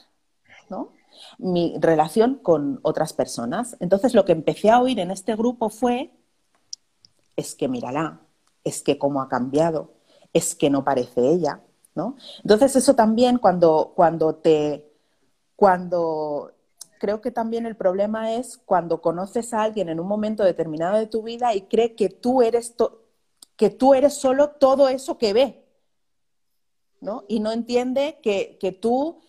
[0.69, 0.93] ¿no?
[1.39, 3.77] mi relación con otras personas.
[3.81, 6.13] Entonces lo que empecé a oír en este grupo fue,
[7.37, 8.21] es que mírala,
[8.65, 9.95] es que cómo ha cambiado,
[10.33, 11.61] es que no parece ella,
[12.43, 14.93] entonces eso también cuando, cuando te,
[15.55, 16.53] cuando
[16.99, 21.07] creo que también el problema es cuando conoces a alguien en un momento determinado de
[21.07, 22.75] tu vida y cree que tú eres,
[23.57, 25.65] que tú eres solo todo eso que ve,
[27.01, 27.25] ¿no?
[27.29, 29.21] Y no entiende que, que tú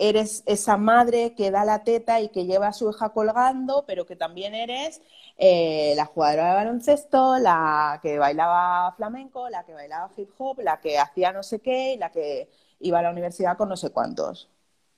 [0.00, 4.06] eres esa madre que da la teta y que lleva a su hija colgando, pero
[4.06, 5.02] que también eres
[5.36, 10.80] eh, la jugadora de baloncesto, la que bailaba flamenco, la que bailaba hip hop, la
[10.80, 13.90] que hacía no sé qué y la que iba a la universidad con no sé
[13.90, 14.48] cuántos,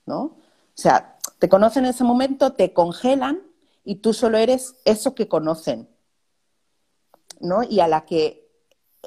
[0.07, 0.21] ¿no?
[0.23, 0.37] O
[0.75, 3.43] sea, te conocen en ese momento, te congelan
[3.85, 5.89] y tú solo eres eso que conocen,
[7.41, 7.65] ¿no?
[7.65, 8.49] Y a la que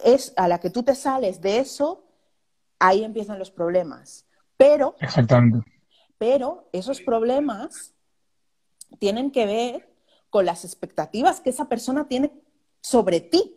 [0.03, 2.03] es a la que tú te sales de eso,
[2.79, 4.25] ahí empiezan los problemas.
[4.57, 4.95] Pero
[6.17, 7.93] pero esos problemas
[8.99, 9.95] tienen que ver
[10.29, 12.31] con las expectativas que esa persona tiene
[12.81, 13.55] sobre ti,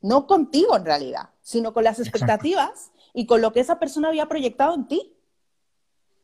[0.00, 4.26] no contigo en realidad, sino con las expectativas y con lo que esa persona había
[4.26, 5.16] proyectado en ti.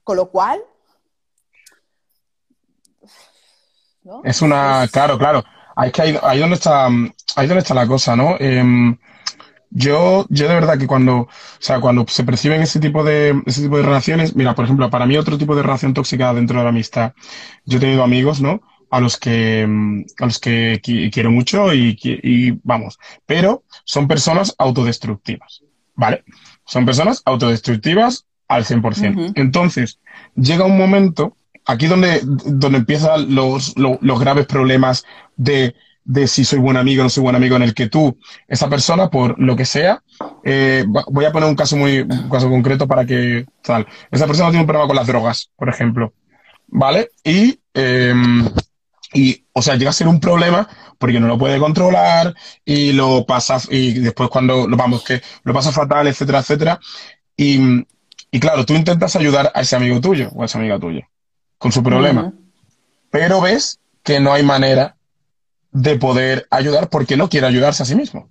[0.02, 0.62] Con lo cual...
[4.24, 5.44] Es una, claro, claro.
[5.84, 8.36] Es que ahí, donde está, ahí donde está la cosa, ¿no?
[8.38, 8.96] Em,
[9.78, 13.60] yo, yo de verdad que cuando, o sea, cuando se perciben ese tipo de, ese
[13.60, 16.64] tipo de relaciones, mira, por ejemplo, para mí otro tipo de relación tóxica dentro de
[16.64, 17.12] la amistad,
[17.66, 18.62] yo he tenido amigos, ¿no?
[18.88, 20.80] A los que, mm, a los que
[21.12, 25.62] quiero mucho y, y vamos, pero son personas autodestructivas,
[25.94, 26.24] ¿vale?
[26.64, 29.32] Son personas autodestructivas al 100%.
[29.34, 30.00] Entonces,
[30.36, 31.36] llega un momento,
[31.66, 35.04] aquí donde, donde empiezan los, los, los graves problemas
[35.36, 35.74] de
[36.06, 38.16] de si soy buen amigo o no soy buen amigo, en el que tú,
[38.46, 40.02] esa persona, por lo que sea,
[40.44, 43.86] eh, voy a poner un caso muy, un caso concreto para que tal.
[44.10, 46.12] Esa persona tiene un problema con las drogas, por ejemplo.
[46.68, 47.10] ¿Vale?
[47.24, 48.48] Y, em,
[49.12, 53.26] y, o sea, llega a ser un problema porque no lo puede controlar y lo
[53.26, 56.80] pasa, y después cuando lo vamos, que lo pasa fatal, etcétera, etcétera.
[57.36, 57.84] Y,
[58.30, 61.08] y claro, tú intentas ayudar a ese amigo tuyo o a esa amiga tuya
[61.58, 62.32] con su problema.
[63.10, 64.95] Pero ves que no hay manera
[65.76, 68.30] de poder ayudar porque no quiere ayudarse a sí mismo.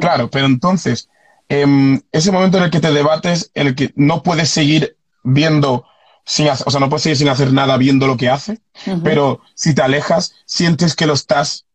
[0.00, 1.08] Claro, pero entonces,
[1.48, 5.86] em, ese momento en el que te debates, en el que no puedes seguir viendo,
[6.24, 8.60] sin o sea, no puedes seguir sin hacer nada viendo lo que hace,
[9.02, 11.66] pero si te alejas, sientes que lo estás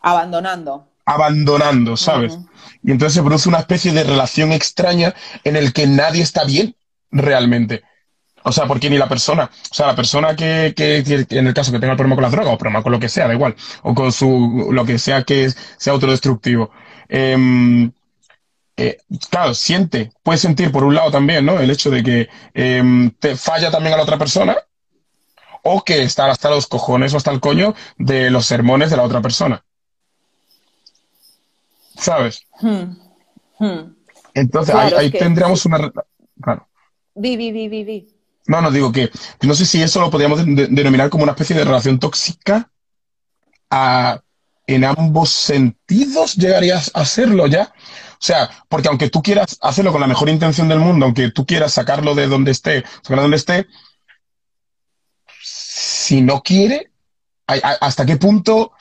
[0.00, 0.86] abandonando.
[1.04, 2.38] Abandonando, ¿sabes?
[2.84, 6.76] Y entonces se produce una especie de relación extraña en el que nadie está bien
[7.10, 7.82] realmente.
[8.48, 11.72] O sea, porque ni la persona, o sea, la persona que, que, en el caso
[11.72, 13.56] que tenga el problema con la droga o problema con lo que sea, da igual,
[13.82, 16.70] o con su, lo que sea que sea autodestructivo,
[17.08, 17.90] em,
[18.76, 18.98] eh,
[19.30, 21.58] claro, siente, puede sentir por un lado también, ¿no?
[21.58, 24.56] El hecho de que em, te falla también a la otra persona,
[25.64, 29.02] o que está hasta los cojones o hasta el coño de los sermones de la
[29.02, 29.64] otra persona.
[31.96, 32.46] ¿Sabes?
[32.60, 32.94] Hmm.
[33.58, 33.96] Hmm.
[34.34, 35.90] Entonces, ahí, tendríamos una...
[36.40, 36.68] Claro.
[37.16, 38.15] Vi, vi, vi, vi,
[38.46, 39.10] No, no, digo que
[39.42, 42.70] no sé si eso lo podríamos denominar como una especie de relación tóxica
[44.66, 47.72] en ambos sentidos, llegarías a serlo ya.
[48.12, 51.44] O sea, porque aunque tú quieras hacerlo con la mejor intención del mundo, aunque tú
[51.44, 53.66] quieras sacarlo de donde esté, sacarlo de donde esté,
[55.42, 56.90] si no quiere,
[57.46, 58.72] ¿hasta qué punto,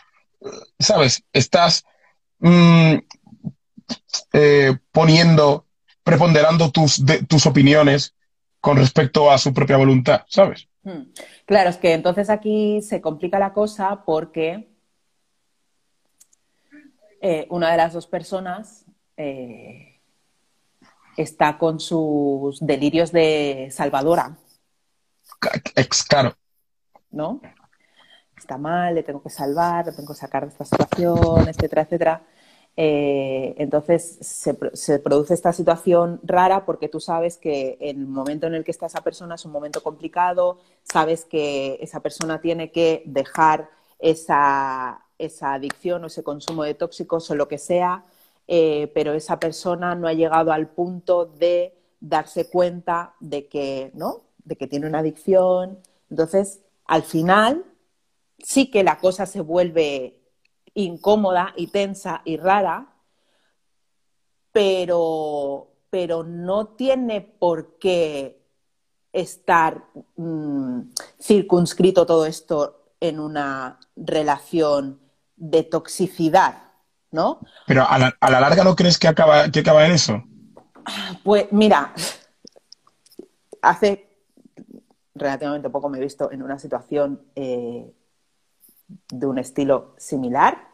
[0.80, 1.84] sabes, estás
[2.40, 2.96] mm,
[4.34, 5.68] eh, poniendo,
[6.04, 8.16] preponderando tus, tus opiniones
[8.66, 10.68] con respecto a su propia voluntad, ¿sabes?
[10.82, 11.04] Hmm.
[11.46, 14.68] Claro, es que entonces aquí se complica la cosa porque
[17.22, 18.84] eh, una de las dos personas
[19.18, 20.00] eh,
[21.16, 24.36] está con sus delirios de salvadora.
[26.10, 26.36] Claro.
[27.12, 27.42] ¿No?
[28.36, 32.24] Está mal, le tengo que salvar, le tengo que sacar de esta situación, etcétera, etcétera.
[32.78, 38.66] Eh, entonces se, produce esta situación rara porque tú sabes que el momento en el
[38.66, 43.70] que está esa persona es un momento complicado, sabes que esa persona tiene que dejar
[44.00, 45.02] esa,
[45.42, 48.06] adicción o ese consumo de tóxicos o lo que sea,
[48.48, 54.24] eh, pero esa persona no ha llegado al punto de darse cuenta de que, ¿no?
[54.44, 55.80] de que tiene una adicción.
[56.10, 57.64] Entonces, al final,
[58.40, 60.20] sí que la cosa se vuelve
[60.76, 62.88] incómoda y tensa y rara,
[64.52, 68.42] pero, pero no tiene por qué
[69.12, 69.86] estar
[70.18, 70.82] mm,
[71.20, 75.00] circunscrito todo esto en una relación
[75.38, 76.56] de toxicidad,
[77.12, 77.40] ¿no?
[77.66, 80.24] Pero a la, larga no crees que acaba, que acaba en eso.
[81.24, 81.94] Pues mira,
[83.62, 84.10] hace
[85.16, 87.92] relativamente poco me he visto en una situación eh,
[88.88, 90.68] de un estilo similar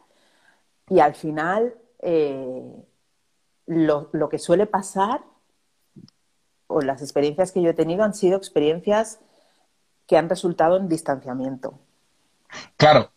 [0.88, 2.62] y al final eh,
[3.66, 5.22] lo, que suele pasar
[6.66, 9.20] o las experiencias que yo he tenido han sido experiencias
[10.06, 11.78] que han resultado en distanciamiento.
[12.76, 13.10] Claro,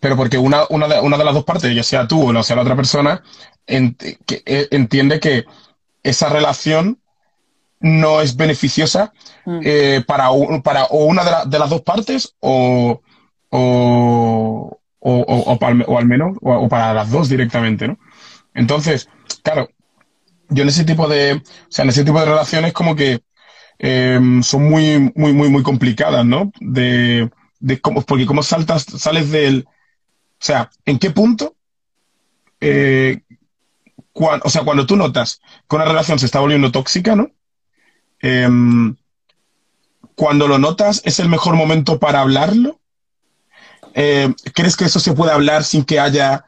[0.00, 2.56] pero porque una, una, de, una de las dos partes, ya sea tú o sea
[2.56, 3.22] la otra persona,
[3.66, 5.44] que, eh, entiende que
[6.02, 6.98] esa relación
[7.80, 9.12] no es beneficiosa
[9.44, 9.60] mm.
[9.62, 10.28] eh, para,
[10.62, 13.00] para o una de, las dos partes o,
[13.50, 15.58] o, o,
[15.98, 17.98] al menos, o, para las dos directamente, ¿no?
[18.54, 19.08] Entonces,
[19.42, 19.68] claro,
[20.48, 23.20] yo en ese tipo de, o sea, en ese tipo de relaciones como que
[23.78, 26.52] em, son muy, muy, muy, muy complicadas, ¿no?
[26.60, 27.30] De,
[27.60, 31.56] de cómo, porque cómo saltas, sales del, o sea, ¿en qué punto?
[32.60, 33.20] Eh,
[34.14, 37.30] o sea, cuando tú notas que una relación se está volviendo tóxica, ¿no?
[38.20, 38.96] Em,
[40.14, 42.80] cuando lo notas, ¿es el mejor momento para hablarlo?
[43.98, 46.44] Eh, ¿Crees que eso se puede hablar sin que haya,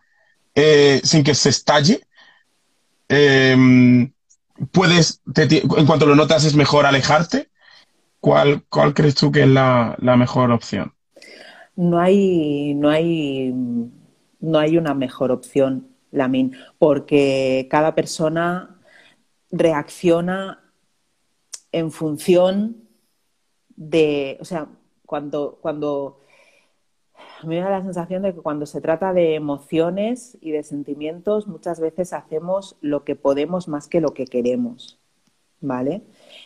[0.54, 2.06] eh, sin que se estalle?
[3.08, 4.12] Em,
[4.70, 7.48] ¿Puedes, en cuanto lo notas, es mejor alejarte?
[8.20, 10.92] ¿Cuál, cuál crees tú que es la, mejor opción?
[11.74, 13.54] No hay, no hay,
[14.40, 18.78] no hay una mejor opción, Lamin, porque cada persona
[19.50, 20.60] reacciona
[21.72, 22.88] en función
[23.74, 24.66] de, o sea,
[25.06, 26.20] cuando, cuando
[27.44, 31.80] me da la sensación de que cuando se trata de emociones y de sentimientos, muchas
[31.80, 34.98] veces hacemos lo que podemos más que lo que queremos,
[35.60, 36.02] ¿vale?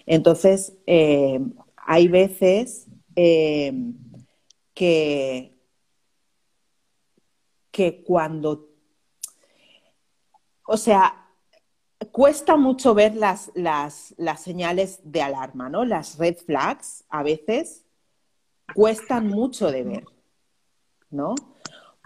[0.06, 1.40] Entonces, eh,
[1.76, 3.72] hay veces eh,
[4.74, 5.54] que,
[7.70, 8.68] que cuando,
[10.66, 11.28] o sea,
[12.10, 15.84] cuesta mucho ver las, las, las señales de alarma, ¿no?
[15.84, 17.84] Las red flags a veces
[18.74, 20.04] cuestan mucho de ver.
[21.12, 21.34] ¿No?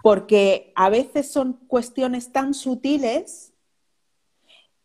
[0.03, 3.53] Porque a veces son cuestiones tan sutiles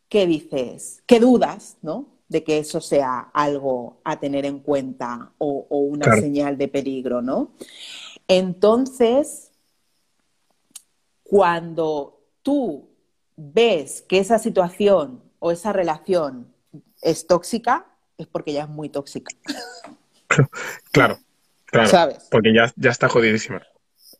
[0.09, 2.07] que dices, que dudas, ¿no?
[2.29, 7.51] De que eso sea algo a tener en cuenta o, una señal de peligro, ¿no?
[8.27, 9.51] Entonces,
[11.23, 12.89] cuando tú
[13.35, 16.53] ves que esa situación o esa relación
[17.01, 19.33] es tóxica, es porque ya es muy tóxica.
[20.91, 21.19] Claro,
[21.65, 21.89] claro.
[21.89, 22.27] ¿Sabes?
[22.31, 23.61] Porque ya, ya está jodidísima.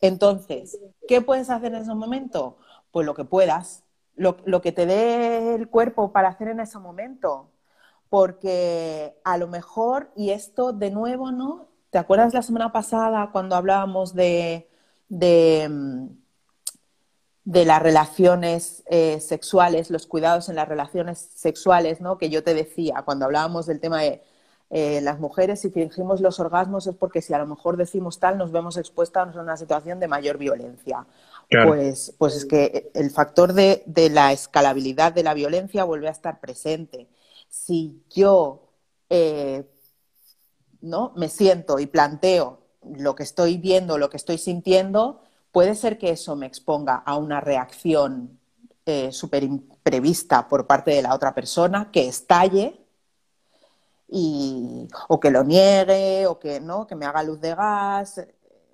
[0.03, 0.77] Entonces,
[1.07, 2.57] ¿qué puedes hacer en ese momento?
[2.91, 3.85] Pues lo que puedas,
[4.15, 7.49] lo, que te dé el cuerpo para hacer en ese momento.
[8.09, 11.69] porque a lo mejor, y esto de nuevo, ¿no?
[11.89, 14.69] ¿Te acuerdas la semana pasada cuando hablábamos de,
[15.09, 16.07] de, mm,
[17.45, 22.17] las relaciones eh, sexuales, los cuidados en las relaciones sexuales, ¿no?
[22.17, 24.21] Que yo te decía cuando hablábamos del tema de
[24.75, 28.39] eh, las mujeres, si fingimos los orgasmos es porque si a lo mejor decimos tal,
[28.39, 31.05] nos vemos expuestas a una situación de mayor violencia.
[31.47, 36.39] Pues, pues es que el factor de, la escalabilidad de la violencia vuelve a estar
[36.39, 37.07] presente.
[37.49, 38.63] Si yo
[39.11, 39.63] eh,
[40.81, 41.13] ¿no?
[41.17, 42.61] me siento y planteo
[42.97, 45.21] lo que estoy viendo, lo que estoy sintiendo,
[45.51, 48.39] puede ser que eso me exponga a una reacción
[48.87, 52.82] eh, súper imprevista por parte de la otra persona, que estalle
[54.15, 56.85] y, o que lo niegue, o que, ¿no?
[56.85, 58.23] que me haga luz de gas,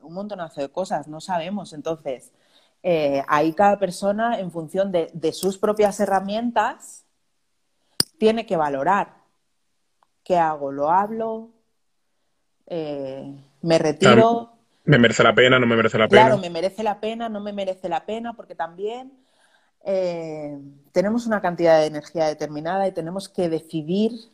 [0.02, 1.72] un montonazo de cosas, no sabemos.
[1.72, 2.34] Entonces,
[2.84, 7.06] eh, ahí cada persona, en función de, sus propias herramientas,
[8.18, 9.14] tiene que valorar
[10.26, 11.52] qué hago, lo hablo,
[12.68, 14.52] eh, me retiro.
[14.84, 16.22] me merece la pena, no me merece la pena.
[16.22, 19.14] Claro, me merece la pena, no me merece la pena, porque también
[19.86, 20.60] eh,
[20.92, 24.34] tenemos una cantidad de energía determinada y tenemos que decidir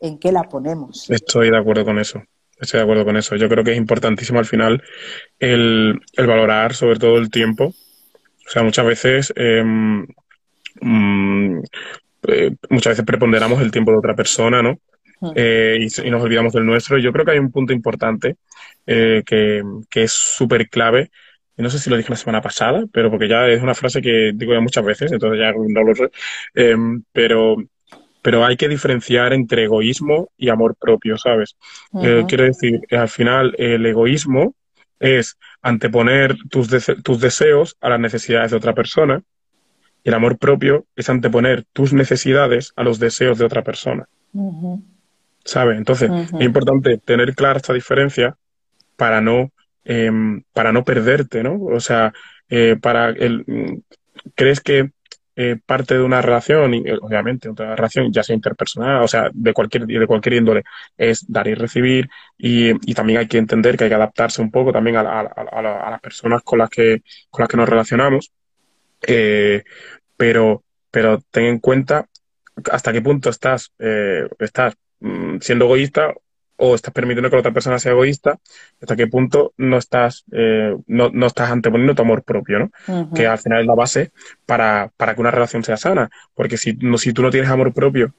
[0.00, 1.08] en qué la ponemos.
[1.10, 2.22] Estoy de acuerdo con eso.
[2.58, 3.36] Estoy de acuerdo con eso.
[3.36, 4.82] Yo creo que es importantísimo al final
[5.38, 7.66] el, valorar sobre todo el tiempo.
[7.66, 10.06] O sea, muchas veces em,
[10.80, 11.60] mm,
[12.28, 14.78] eh, muchas veces preponderamos el tiempo de otra persona, ¿no?
[15.34, 16.98] Eh, y, nos olvidamos del nuestro.
[16.98, 18.36] Y yo creo que hay un punto importante
[18.86, 19.62] eh, que,
[19.94, 21.10] es súper clave.
[21.56, 24.00] Y no sé si lo dije la semana pasada, pero porque ya es una frase
[24.00, 26.10] que digo ya muchas veces, entonces ya no lo sé.
[26.54, 27.56] Em, pero
[28.22, 31.56] pero hay que diferenciar entre egoísmo y amor propio, ¿sabes?
[32.02, 34.54] Eh, quiero decir, al final el egoísmo
[34.98, 36.68] es anteponer tus,
[37.02, 39.22] tus deseos a las necesidades de otra persona
[40.04, 44.06] y el amor propio es anteponer tus necesidades a los deseos de otra persona.
[45.44, 45.78] ¿Sabes?
[45.78, 48.36] Entonces, es importante tener clara esta diferencia
[48.96, 49.50] para no,
[49.84, 51.58] em, para no perderte, ¿no?
[51.64, 52.12] O sea,
[52.50, 53.82] eh, para el,
[54.34, 54.90] ¿crees que
[55.42, 59.30] eh, parte de una relación, y, eh, obviamente, otra relación, ya sea interpersonal, o sea,
[59.32, 60.64] de cualquier, de cualquier índole,
[60.98, 64.70] es dar y recibir, y, también hay que entender que hay que adaptarse un poco
[64.70, 68.32] también a, las personas con las que, con las que nos relacionamos,
[69.06, 69.64] eh,
[70.14, 72.06] pero, pero ten en cuenta
[72.70, 73.72] hasta qué punto estás,
[74.38, 76.12] estás mm, siendo egoísta
[76.62, 78.38] o estás permitiendo que la otra persona sea egoísta,
[78.80, 83.10] hasta qué punto no estás, eh, no, no, estás anteponiendo tu amor propio, ¿no?
[83.14, 84.12] Que al final es la base
[84.44, 86.10] para, para, que una relación sea sana.
[86.34, 88.14] Porque si, no, si tú no tienes amor propio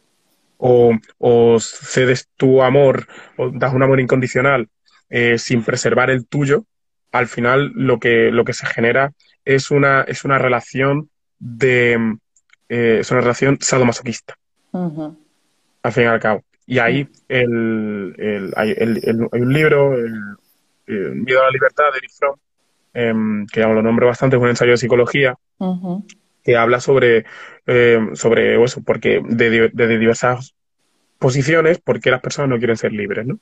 [0.57, 4.69] o, o cedes tu amor o das un amor incondicional
[5.09, 6.65] eh, sin preservar el tuyo,
[7.11, 9.13] al final lo que, lo que se genera
[9.45, 12.17] es una, es una relación de
[12.69, 14.35] eh, es una relación sadomasoquista.
[15.83, 16.41] Al fin y al cabo.
[16.65, 18.75] Y ahí el, hay,
[19.33, 20.13] un libro, el,
[20.87, 22.35] Miedo a la Libertad de Eric Fromm,
[22.93, 25.35] em, que ya lo nombro bastante, es un ensayo de psicología,
[26.43, 27.25] que habla sobre,
[27.65, 30.55] em, sobre eso, porque de, de, diversas
[31.17, 33.39] posiciones, por qué las personas no quieren ser libres, ¿no?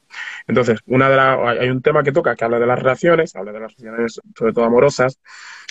[0.47, 1.19] Entonces, una de
[1.61, 4.53] hay un tema que toca que habla de las relaciones, habla de las relaciones sobre
[4.53, 5.19] todo amorosas,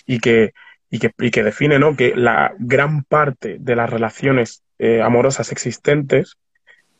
[0.06, 0.54] y que,
[0.90, 1.96] y que, y que define, ¿no?
[1.96, 6.38] Que la gran parte de las relaciones eh, amorosas existentes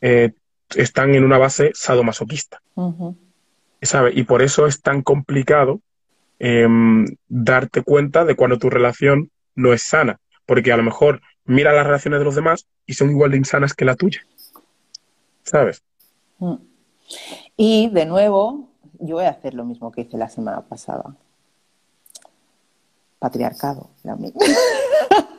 [0.01, 0.33] eh,
[0.75, 2.61] están en una base sadomasoquista.
[3.81, 4.11] ¿Sabe?
[4.13, 5.81] Y por eso es tan complicado
[6.39, 10.19] em, darte cuenta de cuando tu relación no es sana.
[10.45, 13.73] Porque a lo mejor mira las relaciones de los demás y son igual de insanas
[13.73, 14.25] que la tuya.
[15.43, 15.81] ¿Sabes?
[16.39, 16.55] Mm.
[17.57, 18.69] Y de nuevo,
[18.99, 21.15] yo voy a hacer lo mismo que hice la semana pasada.
[23.19, 23.89] Patriarcado.
[24.03, 24.17] La O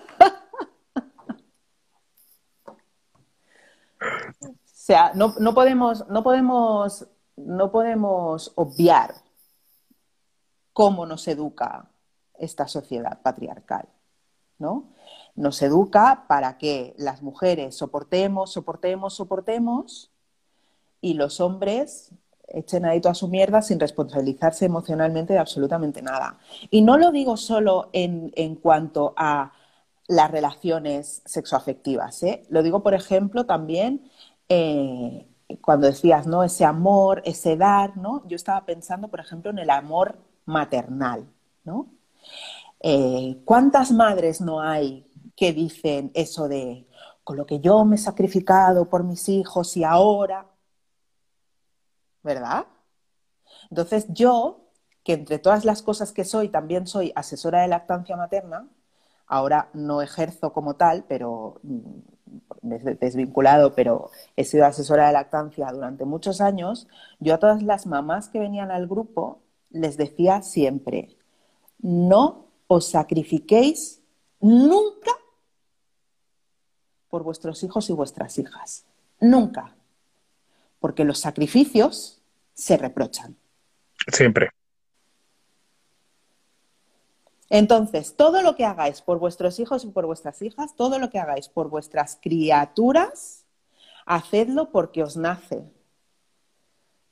[4.92, 9.14] sea, no, podemos, no, podemos, no podemos obviar
[10.72, 11.88] cómo nos educa
[12.36, 13.88] esta sociedad patriarcal,
[14.58, 14.88] ¿no?
[15.36, 20.10] Nos educa para que las mujeres soportemos, soportemos, soportemos
[21.00, 22.10] y los hombres
[22.48, 26.38] echen ahí toda su mierda sin responsabilizarse emocionalmente de absolutamente nada.
[26.68, 29.52] Y no lo digo solo en, en cuanto a
[30.08, 32.42] las relaciones sexoafectivas, ¿eh?
[32.48, 34.10] lo digo, por ejemplo, también
[34.50, 35.28] eh,
[35.60, 36.42] cuando decías, ¿no?
[36.42, 38.26] Ese amor, ese dar, ¿no?
[38.26, 41.26] Yo estaba pensando, por ejemplo, en el amor maternal,
[41.64, 41.86] ¿no?
[42.80, 46.88] Eh, ¿Cuántas madres no hay que dicen eso de,
[47.24, 50.46] con lo que yo me he sacrificado por mis hijos y ahora,
[52.22, 52.66] ¿verdad?
[53.70, 54.70] Entonces yo,
[55.04, 58.68] que entre todas las cosas que soy, también soy asesora de lactancia materna,
[59.26, 61.60] ahora no ejerzo como tal, pero
[62.62, 66.88] desvinculado, pero he sido asesora de lactancia durante muchos años,
[67.18, 69.40] yo a todas las mamás que venían al grupo
[69.70, 71.16] les decía siempre,
[71.78, 74.02] no os sacrifiquéis
[74.40, 75.12] nunca
[77.08, 78.86] por vuestros hijos y vuestras hijas.
[79.20, 79.74] Nunca.
[80.78, 82.22] Porque los sacrificios
[82.54, 83.36] se reprochan.
[84.12, 84.50] Siempre.
[87.50, 91.18] Entonces, todo lo que hagáis por vuestros hijos y por vuestras hijas, todo lo que
[91.18, 93.44] hagáis por vuestras criaturas,
[94.06, 95.64] hacedlo porque os nace.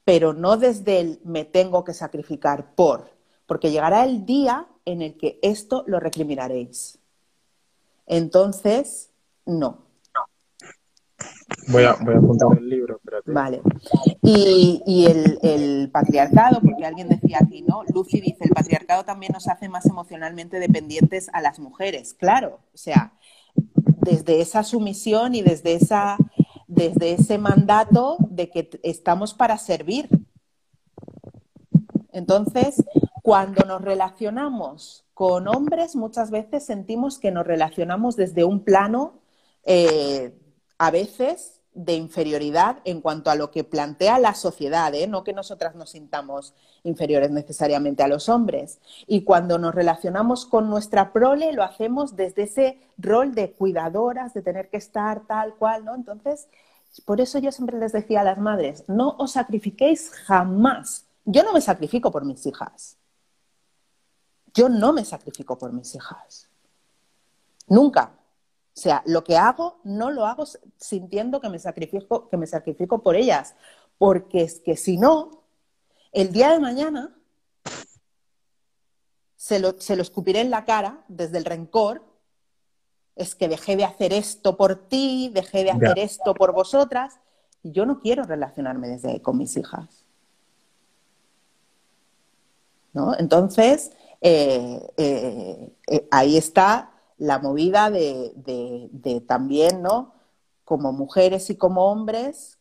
[0.05, 3.11] Pero no desde el me tengo que sacrificar por,
[3.47, 6.99] porque llegará el día en el que esto lo recriminaréis.
[8.07, 9.11] Entonces,
[9.45, 9.88] no.
[11.69, 13.31] Voy a, voy a apuntar el libro, espérate.
[13.31, 13.61] Vale.
[14.23, 17.83] Y, el, patriarcado, porque alguien decía aquí, ¿no?
[17.95, 22.15] Lucy dice, el patriarcado también nos hace más emocionalmente dependientes a las mujeres.
[22.15, 23.13] Claro, o sea,
[24.01, 26.17] desde esa sumisión y desde, esa,
[26.67, 30.09] desde ese mandato de que estamos para servir.
[32.13, 32.83] Entonces,
[33.23, 39.21] cuando nos relacionamos con hombres, muchas veces sentimos que nos relacionamos desde un plano
[39.65, 40.33] eh,
[40.79, 45.07] a veces de inferioridad en cuanto a lo que plantea la sociedad, ¿eh?
[45.07, 46.53] no que nosotras nos sintamos
[46.83, 48.81] inferiores necesariamente a los hombres.
[49.07, 54.43] Y cuando nos relacionamos con nuestra prole, lo hacemos desde ese rol de cuidadoras, de
[54.43, 55.95] tener que estar tal cual, ¿no?
[55.95, 56.49] Entonces,
[57.05, 61.07] por eso yo siempre les decía a las madres, no os sacrifiquéis jamás.
[61.25, 62.97] Yo no me sacrifico por mis hijas.
[64.53, 66.49] Yo no me sacrifico por mis hijas.
[67.69, 68.11] Nunca.
[68.79, 70.45] O sea, lo que hago no lo hago
[70.77, 73.57] sintiendo que me sacrifico, que me sacrifico por ellas,
[73.99, 75.43] porque es que si no,
[76.13, 77.13] el día de mañana
[79.35, 82.05] se lo, se lo escupiré en la cara desde el rencor.
[83.17, 87.19] Es que dejé de hacer esto por ti, dejé de hacer esto por vosotras.
[87.65, 90.05] Y yo no quiero relacionarme desde con mis hijas.
[92.93, 93.19] ¿No?
[93.19, 100.15] Entonces, eh, eh, eh, ahí está la movida de, también, ¿no?
[100.65, 102.59] Como mujeres y como hombres,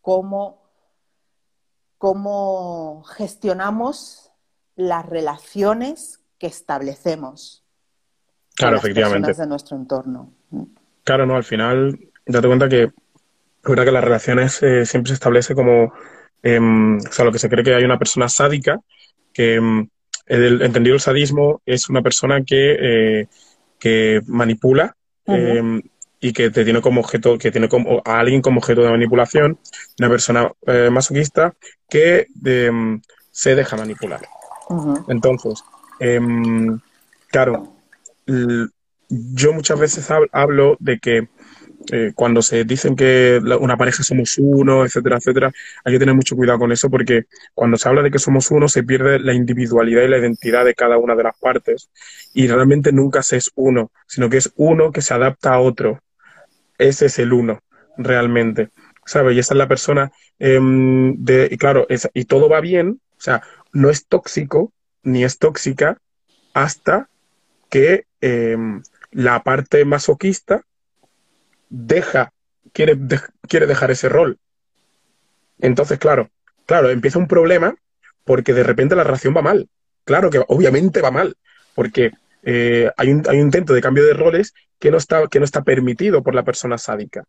[0.00, 0.62] cómo,
[1.98, 4.30] cómo gestionamos
[4.76, 7.64] las relaciones que establecemos.
[8.56, 9.34] Claro, con efectivamente.
[9.34, 10.32] de nuestro entorno.
[11.04, 12.92] Claro, no, al final, date cuenta que,
[13.62, 15.92] verdad que las relaciones eh, siempre se establece como,
[16.42, 18.80] em, o sea, lo que se cree que hay una persona sádica,
[19.32, 19.88] que em,
[20.26, 22.76] el, entendido el sadismo es una persona que
[23.20, 23.28] eh,
[23.78, 25.82] que manipula em,
[26.20, 29.58] y que te tiene como objeto, que tiene como a alguien como objeto de manipulación,
[29.98, 31.54] una persona eh, masoquista
[31.88, 33.00] que em,
[33.30, 34.20] se deja manipular.
[35.08, 35.62] Entonces,
[36.00, 36.78] em,
[37.30, 37.72] claro,
[39.08, 41.28] yo muchas veces hablo de que
[41.92, 45.52] eh, cuando se dicen que una pareja somos uno, etcétera, etcétera,
[45.84, 47.24] hay que tener mucho cuidado con eso porque
[47.54, 50.74] cuando se habla de que somos uno se pierde la individualidad y la identidad de
[50.74, 51.88] cada una de las partes
[52.34, 56.00] y realmente nunca se es uno, sino que es uno que se adapta a otro.
[56.76, 57.60] Ese es el uno,
[57.96, 58.68] realmente.
[59.06, 59.36] ¿Sabes?
[59.36, 63.42] Y esa es la persona em, de, y claro, y todo va bien, o sea,
[63.72, 64.72] no es tóxico
[65.02, 65.98] ni es tóxica
[66.52, 67.08] hasta
[67.70, 70.62] que em, la parte masoquista
[71.68, 72.32] deja,
[72.72, 72.98] quiere,
[73.48, 74.38] quiere dejar ese rol.
[75.60, 76.30] Entonces, claro,
[76.66, 77.74] claro, empieza un problema
[78.24, 79.68] porque de repente la relación va mal.
[80.04, 81.36] Claro que obviamente va mal,
[81.74, 82.12] porque
[82.42, 85.44] eh, hay, un, hay un intento de cambio de roles que no está, que no
[85.44, 87.24] está permitido por la persona sádica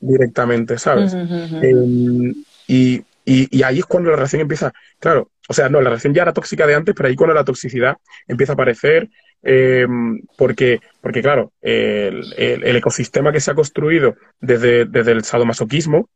[0.00, 1.14] directamente, ¿sabes?
[1.14, 2.34] Em,
[2.66, 6.22] y, y, ahí es cuando la relación empieza, claro, o sea, no, la relación ya
[6.22, 7.96] era tóxica de antes, pero ahí cuando la toxicidad
[8.26, 9.10] empieza a aparecer,
[9.42, 16.08] Em, porque, porque, claro, el, ecosistema que se ha construido desde, desde el sadomasoquismo,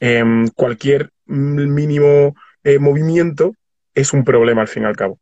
[0.00, 3.54] em, cualquier mínimo eh, movimiento
[3.94, 5.18] es un problema al fin y al cabo.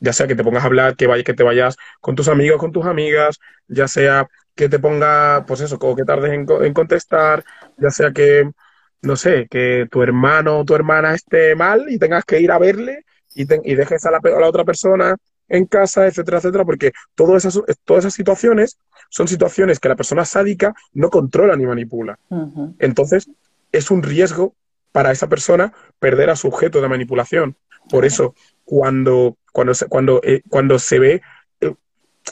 [0.00, 2.60] Ya sea que te pongas a hablar, que, vayas, que te vayas con tus amigos,
[2.60, 7.44] con tus amigas, ya sea que te ponga, pues eso, o que tardes en, contestar,
[7.78, 8.50] ya sea que,
[9.02, 12.58] no sé, que tu hermano o tu hermana esté mal y tengas que ir a
[12.58, 15.16] verle y, y dejes a la, a la otra persona
[15.48, 18.78] en casa, etcétera, etcétera, porque todas esas, todas esas situaciones
[19.08, 22.18] son situaciones que la persona sádica no controla ni manipula.
[22.78, 23.28] Entonces,
[23.72, 24.54] es un riesgo
[24.92, 27.56] para esa persona perder a su objeto de manipulación.
[27.88, 28.34] Por eso,
[28.64, 31.22] cuando, cuando, se, cuando, eh, cuando se ve
[31.60, 31.74] eh,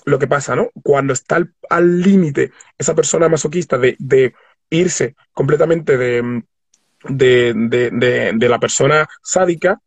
[0.05, 0.71] lo que pasa, ¿no?
[0.83, 4.35] Cuando está al límite esa persona masoquista de, de
[4.71, 6.43] irse completamente de,
[7.09, 9.81] de, de, la persona sádica,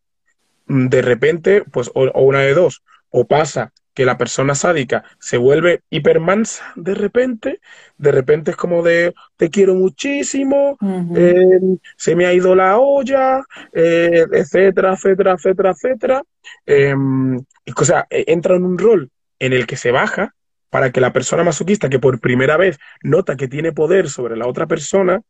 [0.68, 5.82] de repente, pues, o una de dos, o pasa que la persona sádica se vuelve
[5.90, 7.62] hipermansa de repente,
[7.98, 10.78] de repente es como de te quiero muchísimo,
[11.16, 11.60] eh,
[11.96, 13.44] se me ha ido la olla,
[13.74, 16.24] eh, etcétera, etcétera, etcétera, etcétera.
[16.68, 17.38] Em,
[17.76, 20.36] o sea, e, entra en un rol en el que se baja
[20.70, 24.46] para que la persona masoquista que por primera vez nota que tiene poder sobre la
[24.48, 25.22] otra persona,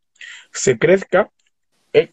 [0.52, 1.30] se crezca.
[1.94, 2.10] Eh,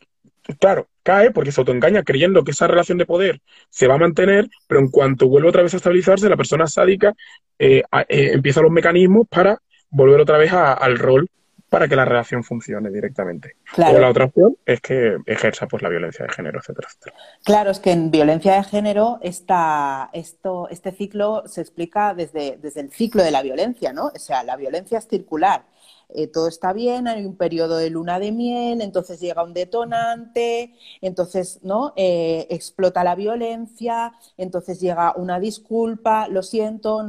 [0.57, 3.39] claro, cae porque se autoengaña creyendo que esa relación de poder
[3.69, 7.13] se va a mantener, pero en cuanto vuelve otra vez a estabilizarse, la persona sádica
[7.59, 11.29] eh, eh, empieza los mecanismos para volver otra vez al rol
[11.69, 13.55] para que la relación funcione directamente.
[13.77, 17.15] O la otra opción es que ejerza pues la violencia de género, etcétera, etcétera.
[17.43, 22.81] Claro, es que en violencia de género esta, esto, este ciclo se explica desde, desde
[22.81, 24.05] el ciclo de la violencia, ¿no?
[24.07, 25.65] O sea, la violencia es circular
[26.15, 30.73] eh, todo está bien, hay un periodo de luna de miel, entonces llega un detonante,
[31.01, 31.93] entonces ¿no?
[31.95, 37.01] Eh, explota la violencia, entonces llega una disculpa, lo siento,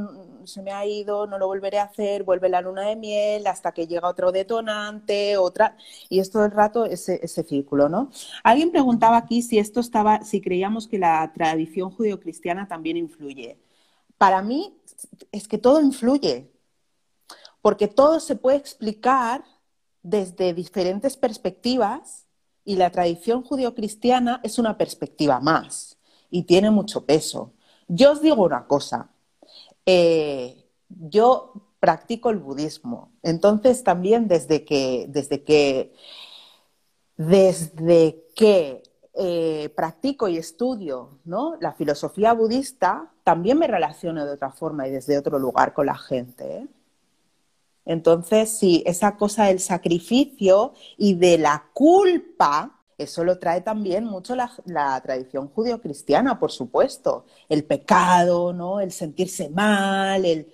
[0.45, 3.71] se me ha ido, no lo volveré a hacer, vuelve la luna de miel hasta
[3.73, 5.77] que llega otro detonante, otra,
[6.09, 8.09] y es todo el rato ese, ese círculo, ¿no?
[8.43, 13.59] Alguien preguntaba aquí si esto estaba, si creíamos que la tradición judio-cristiana también influye.
[14.17, 14.75] Para mí
[15.31, 16.51] es que todo influye,
[17.67, 19.43] porque todo se puede explicar
[20.01, 22.25] desde diferentes perspectivas
[22.63, 25.97] y la tradición judio-cristiana es una perspectiva más
[26.29, 27.51] y tiene mucho peso.
[27.89, 29.09] Yo os digo una cosa,
[29.85, 31.51] eh, yo
[31.81, 35.93] practico el budismo, entonces también desde que, desde que,
[37.17, 38.81] desde que
[39.13, 41.19] eh, practico y estudio
[41.59, 45.97] la filosofía budista, también me relaciono de otra forma y desde otro lugar con la
[45.97, 46.59] gente.
[46.59, 46.67] ¿eh?
[47.87, 54.35] Entonces, sí, esa cosa del sacrificio y de la culpa, eso lo trae también mucho
[54.35, 57.25] la, tradición judio-cristiana, por supuesto.
[57.49, 58.81] El pecado, ¿no?
[58.81, 60.53] El sentirse mal, el...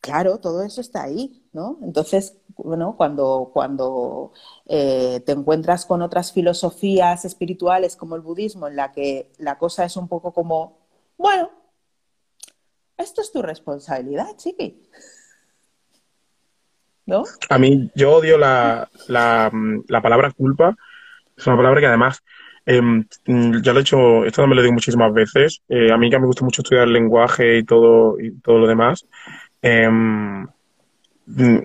[0.00, 1.78] Claro, todo eso está ahí, ¿no?
[1.82, 4.32] Entonces, bueno, cuando, cuando
[4.66, 9.84] eh, te encuentras con otras filosofías espirituales como el budismo, en la que la cosa
[9.84, 10.78] es un poco como,
[11.18, 11.50] bueno,
[12.96, 14.88] esto es tu responsabilidad, chiqui.
[17.06, 17.24] ¿No?
[17.48, 19.50] A mí, yo odio la, la,
[19.88, 20.76] la palabra culpa.
[21.36, 22.22] Es una palabra que además,
[22.64, 23.06] em,
[23.62, 25.62] ya lo he hecho, esto me lo digo muchísimas veces.
[25.68, 28.66] Eh, a mí que me gusta mucho estudiar el lenguaje y todo, y todo lo
[28.66, 29.06] demás.
[29.62, 30.42] Em,
[31.26, 31.58] mm,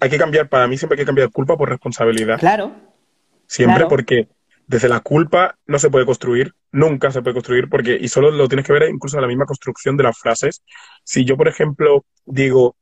[0.00, 2.38] hay que cambiar, para mí siempre hay que cambiar culpa por responsabilidad.
[2.38, 2.72] Claro.
[3.46, 4.28] Siempre porque
[4.66, 8.48] desde la culpa no se puede construir, nunca se puede construir, porque, y solo lo
[8.48, 10.62] tienes que ver incluso en la misma construcción de las frases.
[11.04, 12.76] Si yo, por ejemplo, digo,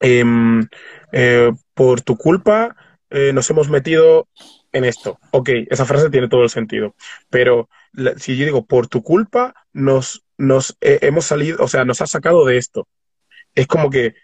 [0.00, 0.66] Em,
[1.12, 2.76] eh, por tu culpa
[3.10, 4.28] eh, nos hemos metido
[4.72, 5.18] en esto.
[5.30, 6.94] Ok, esa frase tiene todo el sentido.
[7.30, 7.68] Pero
[8.16, 12.10] si yo digo, por tu culpa nos, nos eh, hemos salido, o sea, nos has
[12.10, 12.86] sacado de esto.
[13.54, 14.14] Es como que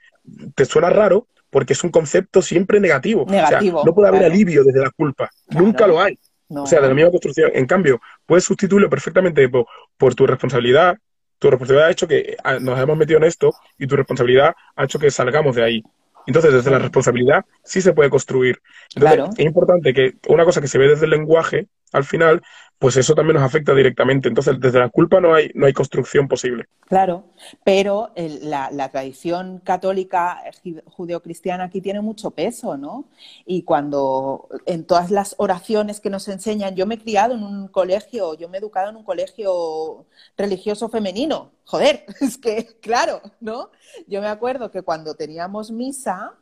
[0.54, 3.26] te suena raro porque es un concepto siempre negativo.
[3.28, 5.30] negativo no puede haber alivio desde la culpa.
[5.50, 6.18] Nunca lo hay.
[6.48, 7.50] O sea, de la misma construcción.
[7.54, 9.48] En cambio, puedes sustituirlo perfectamente
[9.96, 10.98] por tu responsabilidad,
[11.42, 14.84] tu responsabilidad ha hecho que ah, nos hemos metido en esto y tu responsabilidad ha
[14.84, 15.82] hecho que salgamos de ahí.
[16.24, 18.62] Entonces, desde la responsabilidad sí se puede construir.
[18.94, 22.42] Entonces, es importante que una cosa que se ve desde el lenguaje, al final,
[22.82, 24.26] pues eso también nos afecta directamente.
[24.26, 26.66] Entonces, desde la culpa no hay, no hay construcción posible.
[26.80, 27.26] Claro,
[27.62, 30.42] pero la, tradición católica
[30.86, 33.04] judeocristiana aquí tiene mucho peso, ¿no?
[33.46, 37.68] Y cuando en todas las oraciones que nos enseñan, yo me he criado en un
[37.68, 41.52] colegio, yo me he educado en un colegio religioso femenino.
[41.64, 43.70] Joder, es que, claro, ¿no?
[44.08, 46.34] Yo me acuerdo que cuando teníamos misa,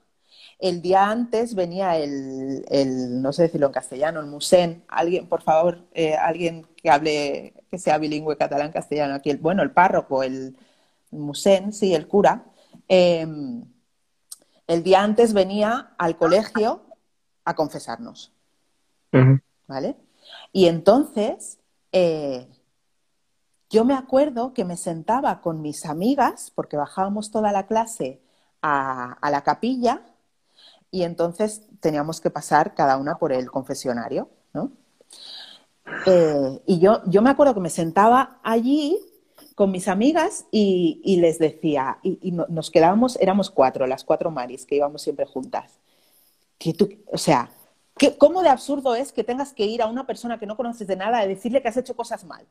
[0.61, 4.85] el día antes venía el, no sé decirlo en castellano, el musén.
[4.89, 9.31] Alguien, por favor, eh, alguien que hable, que sea bilingüe catalán-castellano aquí.
[9.31, 10.57] El, bueno, el párroco, el,
[11.11, 12.45] musén, sí, el cura.
[12.89, 13.65] Em,
[14.67, 16.83] el día antes venía al colegio
[17.45, 18.33] a confesarnos.
[19.67, 19.97] ¿Vale?
[20.53, 21.59] Y entonces,
[21.91, 22.49] eh,
[23.71, 28.21] yo me acuerdo que me sentaba con mis amigas, porque bajábamos toda la clase
[28.61, 30.03] a, a la capilla,
[30.91, 34.73] y entonces teníamos que pasar cada una por el confesionario, ¿no?
[36.07, 38.99] Eh, y yo, yo me acuerdo que me sentaba allí
[39.55, 44.77] con mis amigas y, les decía, y, nos quedábamos, éramos cuatro, las cuatro Maris, que
[44.77, 45.79] íbamos siempre juntas.
[46.59, 47.51] Que tú, o sea,
[48.19, 50.97] ¿cómo de absurdo es que tengas que ir a una persona que no conoces de
[50.97, 52.47] nada y decirle que has hecho cosas mal?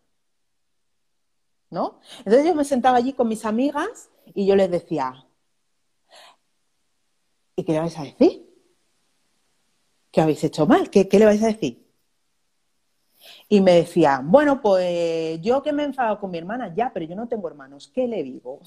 [1.69, 1.99] ¿No?
[2.19, 5.25] Entonces yo me sentaba allí con mis amigas y yo les decía,
[7.59, 8.49] ¿Y qué le vais a decir?
[10.11, 10.89] ¿Qué habéis hecho mal?
[10.89, 11.85] ¿Qué, le vais a decir?
[13.49, 17.05] Y me decía, bueno, pues yo que me he enfadado con mi hermana, ya, pero
[17.05, 18.61] yo no tengo hermanos, ¿qué le digo?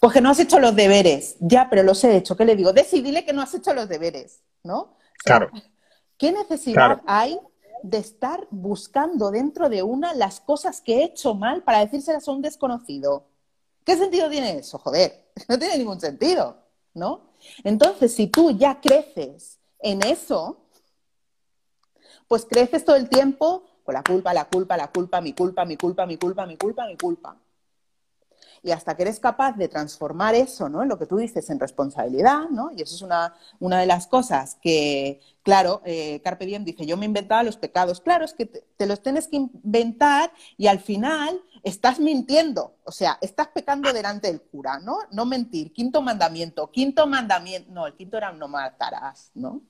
[0.00, 1.36] Pues que no has hecho los deberes.
[1.38, 2.36] Ya, pero los he hecho.
[2.36, 2.72] ¿Qué le digo?
[2.72, 4.96] Decidile que no has hecho los deberes, ¿no?
[5.18, 5.50] claro.
[6.18, 7.38] ¿Qué necesidad hay
[7.84, 12.32] de estar buscando dentro de una las cosas que he hecho mal para decírselas a
[12.32, 13.29] un desconocido?
[13.84, 14.78] ¿Qué sentido tiene eso?
[14.78, 16.56] Joder, no tiene ningún sentido,
[16.94, 17.30] ¿no?
[17.64, 20.58] Entonces, si tú ya creces en eso,
[22.28, 25.76] pues creces todo el tiempo con la culpa, la culpa, la culpa, mi culpa, mi
[25.76, 27.36] culpa, mi culpa, mi culpa, mi culpa.
[28.62, 30.82] Y hasta que eres capaz de transformar eso, ¿no?
[30.82, 32.70] En lo que tú dices, en responsabilidad, ¿no?
[32.76, 36.96] Y eso es una, una de las cosas que, claro, eh, Carpe Diem dice, yo
[36.96, 38.00] me inventaba los pecados.
[38.00, 42.76] Claro, es que te, los tienes que inventar y al final estás mintiendo.
[42.84, 44.98] O sea, estás pecando delante del cura, ¿no?
[45.10, 45.72] No mentir.
[45.72, 46.70] Quinto mandamiento.
[46.70, 47.72] Quinto mandamiento.
[47.72, 49.62] No, el quinto era no matarás, ¿no?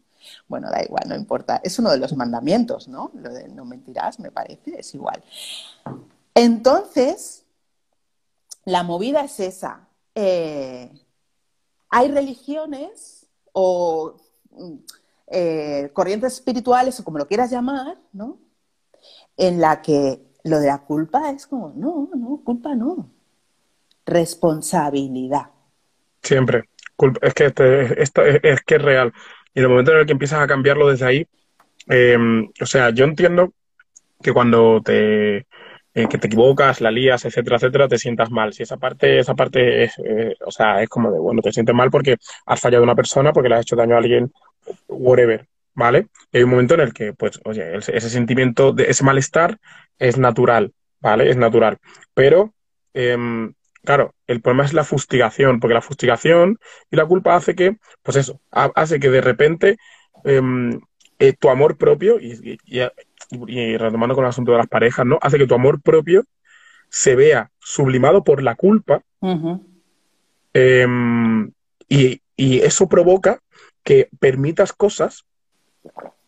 [0.48, 1.60] Bueno, da igual, no importa.
[1.62, 3.10] Es uno de los mandamientos, ¿no?
[3.14, 5.22] Lo de no mentirás, me parece, es igual.
[6.34, 7.44] Entonces,
[8.70, 9.88] la movida es esa.
[10.14, 10.90] Eh,
[11.88, 14.16] hay religiones o
[14.50, 14.74] mm,
[15.28, 18.38] eh, corrientes espirituales o como lo quieras llamar, ¿no?
[19.36, 23.10] En la que lo de la culpa es como, no, no, culpa no.
[24.06, 25.50] Responsabilidad.
[26.22, 26.68] Siempre.
[27.22, 29.12] Es que este, esto es, que es real.
[29.54, 31.26] Y en el momento en el que empiezas a cambiarlo desde ahí,
[31.86, 33.52] em, o sea, yo entiendo
[34.22, 35.46] que cuando te
[35.92, 38.52] eh, que te equivocas, la lías, etcétera, etcétera, te sientas mal.
[38.52, 41.74] Si esa parte, esa parte es, eh, o sea, es como de, bueno, te sientes
[41.74, 42.16] mal porque
[42.46, 44.32] has fallado a una persona, porque le has hecho daño a alguien,
[44.88, 46.06] whatever, ¿vale?
[46.32, 49.58] Y hay un momento en el que, pues, oye, ese, sentimiento, de ese malestar
[49.98, 51.28] es natural, ¿vale?
[51.28, 51.78] Es natural.
[52.14, 52.54] Pero,
[52.94, 56.58] em, claro, el problema es la fustigación, porque la fustigación
[56.90, 59.76] y la culpa hace que, pues eso, hace que de repente
[60.24, 60.80] em,
[61.18, 62.34] eh, tu amor propio, y
[63.30, 65.18] retomando con el asunto de las parejas, ¿no?
[65.22, 66.24] Hace que tu amor propio
[66.88, 69.02] se vea sublimado por la culpa.
[70.52, 71.52] Em,
[71.88, 73.40] y, eso provoca
[73.84, 75.24] que permitas cosas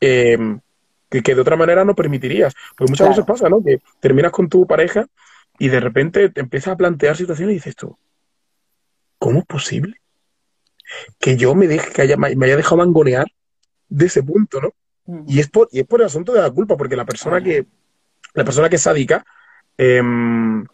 [0.00, 0.60] em,
[1.08, 2.54] que, de otra manera no permitirías.
[2.76, 3.62] Porque muchas veces pasa, ¿no?
[3.62, 5.06] Que terminas con tu pareja
[5.58, 7.96] y de repente te empiezas a plantear situaciones y dices tú,
[9.18, 9.96] ¿cómo es posible?
[11.18, 13.26] Que yo me deje, que haya, me haya dejado mangonear
[13.88, 14.74] de ese punto, ¿no?
[15.26, 17.66] Y es, por, y es por el asunto de la culpa, porque la persona que,
[18.34, 19.24] la persona que es sádica
[19.76, 20.64] em,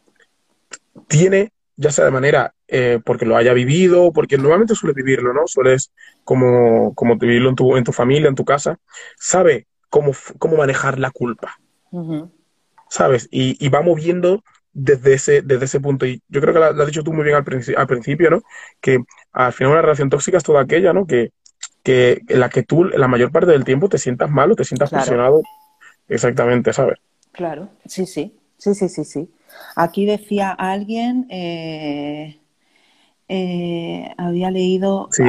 [1.08, 5.46] tiene, ya sea de manera eh, porque lo haya vivido, porque normalmente suele vivirlo, ¿no?
[5.46, 5.92] Sueles
[6.24, 8.78] como, como vivirlo en tu, en tu familia, en tu casa,
[9.16, 11.58] sabe cómo, cómo manejar la culpa.
[12.90, 13.28] ¿Sabes?
[13.30, 14.42] Y, y, va moviendo
[14.74, 16.04] desde ese, desde ese punto.
[16.04, 17.44] Y yo creo que lo, has dicho tú muy bien al,
[17.76, 18.42] al, principio, ¿no?
[18.80, 18.98] Que
[19.32, 21.06] al final una relación tóxica es toda aquella, ¿no?
[21.06, 21.32] Que,
[21.88, 24.90] que la que tú la mayor parte del tiempo te sientas mal o te sientas
[24.90, 25.40] presionado.
[26.06, 26.98] Exactamente, ¿sabes?
[27.32, 29.30] Claro, sí, sí, sí, sí, sí, sí.
[29.74, 32.40] Aquí decía alguien, eh,
[33.26, 35.08] eh, había leído...
[35.12, 35.22] Sí,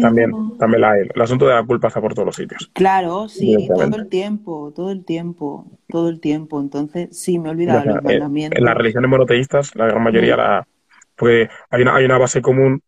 [0.00, 2.70] también, también la, el asunto de la culpa está por todos los sitios.
[2.74, 6.60] Claro, sí, todo el tiempo, todo el tiempo, todo el tiempo.
[6.60, 8.56] Entonces, sí, me he olvidado los mandamientos.
[8.56, 10.68] En las religiones monoteístas, la gran mayoría, la,
[11.16, 12.84] pues hay una, hay una base común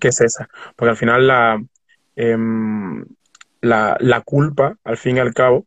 [0.00, 0.48] que es esa.
[0.74, 1.62] Porque al final la,
[2.20, 3.04] Em,
[3.60, 5.66] la, la, culpa, al fin y al cabo,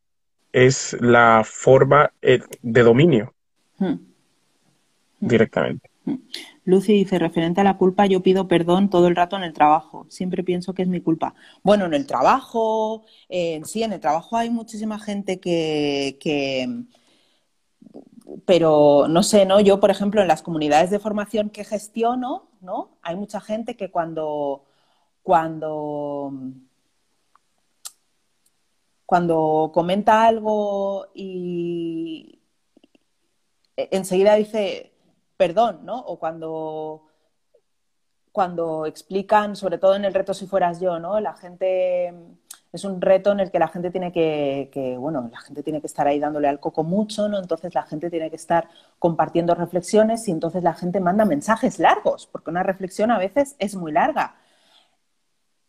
[0.52, 3.34] es la forma eh, de dominio
[3.78, 3.94] hmm.
[5.22, 5.90] directamente.
[6.04, 6.16] Hmm.
[6.66, 10.06] Lucy dice, referente a la culpa, yo pido perdón todo el rato en el trabajo.
[10.10, 11.36] Siempre pienso que es mi culpa.
[11.64, 16.68] Bueno, en el trabajo, sí, en el trabajo hay muchísima gente que, que,
[18.46, 19.62] pero no sé, ¿no?
[19.62, 22.98] Yo, por ejemplo, en las comunidades de formación que gestiono, ¿no?
[23.02, 24.66] Hay mucha gente que cuando
[25.24, 26.32] cuando,
[29.06, 32.40] cuando comenta algo y
[33.76, 34.92] enseguida dice
[35.42, 35.98] perdón, ¿no?
[35.98, 37.08] O cuando,
[38.32, 41.20] cuando explican, sobre todo en el reto si fueras yo, ¿no?
[41.20, 42.14] La gente
[42.72, 45.82] es un reto en el que la gente tiene que, que, bueno, la gente tiene
[45.82, 47.40] que estar ahí dándole al coco mucho, ¿no?
[47.40, 48.70] Entonces la gente tiene que estar
[49.00, 53.76] compartiendo reflexiones y entonces la gente manda mensajes largos, porque una reflexión a veces es
[53.76, 54.36] muy larga.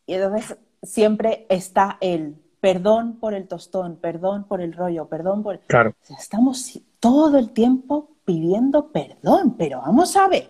[0.06, 5.58] Y entonces siempre está el perdón por el tostón, perdón por el rollo, perdón por...
[5.60, 5.94] Claro.
[6.16, 10.48] estamos todo el tiempo pidiendo perdón, pero vamos a ver,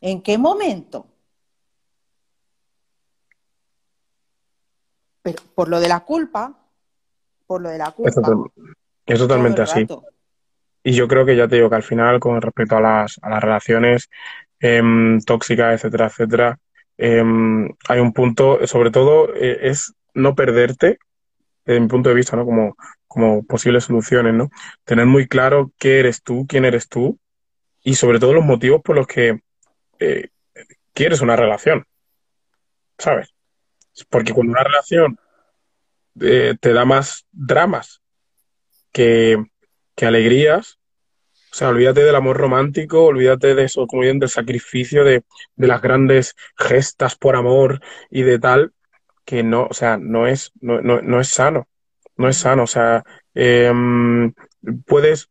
[0.00, 1.06] ¿en qué momento?
[5.22, 6.58] Pero por lo de la culpa,
[7.46, 8.10] por lo de la culpa.
[9.06, 9.86] Es, totalmente así.
[10.82, 13.30] Y yo creo que ya te digo que al final, con respecto a las, a
[13.30, 14.10] las relaciones
[14.58, 16.58] em, tóxicas, etcétera, etcétera,
[16.98, 20.98] Em, hay un punto, sobre todo, eh, es no perderte,
[21.64, 22.44] desde mi punto de vista, ¿no?
[22.44, 22.76] Como,
[23.06, 24.50] como posibles soluciones, ¿no?
[24.84, 27.18] Tener muy claro qué eres tú, quién eres tú
[27.82, 29.40] y sobre todo los motivos por los que
[30.00, 30.28] eh,
[30.92, 31.86] quieres una relación,
[32.98, 33.32] ¿sabes?
[34.10, 35.18] Porque cuando una relación
[36.20, 38.02] eh, te da más dramas
[38.92, 39.36] que,
[39.94, 40.77] que alegrías,
[41.50, 45.22] o sea, olvídate del amor romántico, olvídate de eso, como bien, del sacrificio, de,
[45.56, 47.80] de, las grandes gestas por amor
[48.10, 48.72] y de tal,
[49.24, 51.68] que no, o sea, no es, no, no, no es sano,
[52.16, 53.02] no es sano, o sea,
[53.34, 53.72] eh,
[54.86, 55.30] puedes,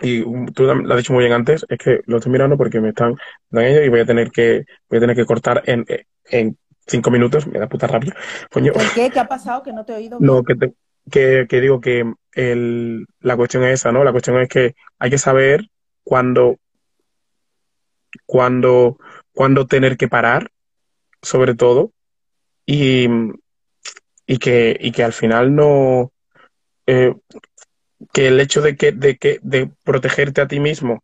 [0.00, 0.22] y
[0.52, 3.14] tú lo has dicho muy bien antes, es que lo estoy mirando porque me están
[3.50, 5.86] dando ellos y voy a tener que, voy a tener que cortar en,
[6.30, 8.14] en cinco minutos, me da puta rabia.
[8.50, 8.72] Coño.
[8.72, 9.10] ¿Por qué?
[9.10, 9.62] ¿Qué ha pasado?
[9.62, 10.18] Que no te he oído.
[10.20, 10.72] No, que, te,
[11.10, 14.04] que, que, digo que el, la cuestión es esa, ¿no?
[14.04, 15.68] La cuestión es que hay que saber
[16.04, 16.58] cuándo,
[18.26, 18.98] cuándo,
[19.32, 20.50] cuándo tener que parar,
[21.22, 21.92] sobre todo,
[22.64, 23.08] y,
[24.26, 26.12] y, que, y que al final no,
[26.86, 27.14] eh,
[28.12, 31.02] que el hecho de que, de que, de protegerte a ti mismo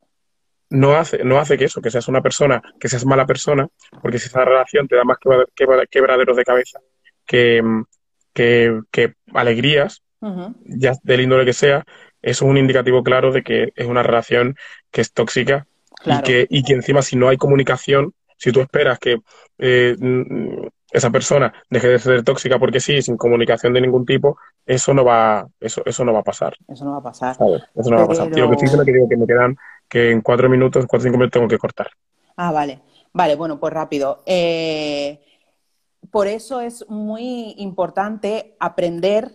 [0.71, 3.69] no hace, no hace que eso, que seas una persona, que seas mala persona,
[4.01, 5.19] porque si esa relación te da más
[5.91, 6.81] quebraderos de cabeza
[7.27, 7.63] que,
[8.33, 10.03] que, que alegrías,
[10.65, 11.85] ya del índole que sea,
[12.23, 14.57] eso es un indicativo claro de que es una relación
[14.91, 15.67] que es tóxica
[16.05, 19.19] y, que, y que encima si no hay comunicación, si tú esperas que
[19.59, 19.97] eh,
[20.93, 25.05] esa persona deje de ser tóxica porque sí, sin comunicación de ningún tipo, eso no
[25.05, 26.55] va, eso, eso no va a pasar.
[26.69, 27.37] Eso no va a pasar.
[27.75, 28.31] Eso no va a pasar.
[28.31, 29.57] Tío, que sí que digo que me quedan
[29.89, 31.91] que en cuatro minutos, cuatro o cinco minutos tengo que cortar.
[32.37, 32.81] Ah, vale.
[33.13, 34.23] Vale, bueno, pues rápido.
[34.27, 35.21] Eh,
[36.13, 39.35] por eso es muy importante aprender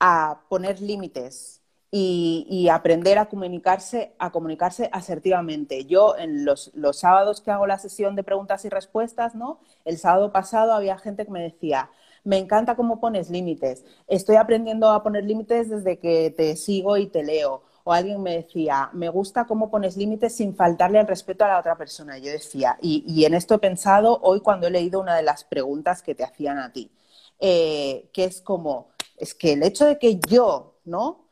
[0.00, 5.84] a poner límites y, aprender a comunicarse, a comunicarse asertivamente.
[5.84, 9.60] Yo en los, los, sábados que hago la sesión de preguntas y respuestas, ¿no?
[9.84, 11.90] El sábado pasado había gente que me decía,
[12.24, 13.84] me encanta cómo pones límites.
[14.08, 17.62] Estoy aprendiendo a poner límites desde que te sigo y te leo.
[17.86, 21.58] O alguien me decía, me gusta cómo pones límites sin faltarle el respeto a la
[21.58, 22.16] otra persona.
[22.16, 26.02] Yo decía, y, en esto he pensado hoy cuando he leído una de las preguntas
[26.02, 26.90] que te hacían a ti,
[27.38, 31.28] eh, que es como, es que el hecho de que yo, ¿no?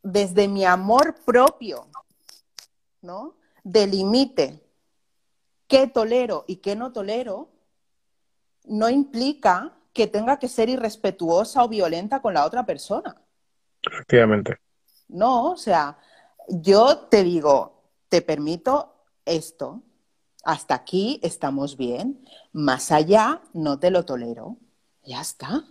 [0.00, 1.88] Desde mi amor propio,
[3.02, 3.34] ¿no?
[3.64, 4.62] Delimite
[5.66, 7.48] qué tolero y qué no tolero,
[8.66, 13.16] no implica que tenga que ser irrespetuosa o violenta con la otra persona.
[13.82, 14.58] Efectivamente.
[15.08, 15.98] No, o sea,
[16.48, 18.94] yo te digo, te permito
[19.24, 19.82] esto,
[20.44, 24.56] hasta aquí estamos bien, más allá no te lo tolero,
[25.02, 25.64] ya está.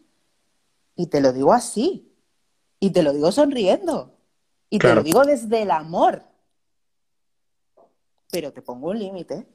[0.96, 2.12] Y te lo digo así,
[2.80, 4.18] y te lo digo sonriendo,
[4.70, 6.24] y te lo digo desde el amor,
[8.32, 9.48] pero te pongo un límite.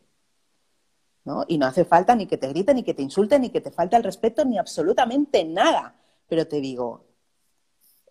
[1.25, 1.45] ¿no?
[1.47, 3.71] Y no hace falta ni que te griten, ni que te insulten, ni que te
[3.71, 5.95] falte el respeto, ni absolutamente nada.
[6.29, 7.05] Pero te digo,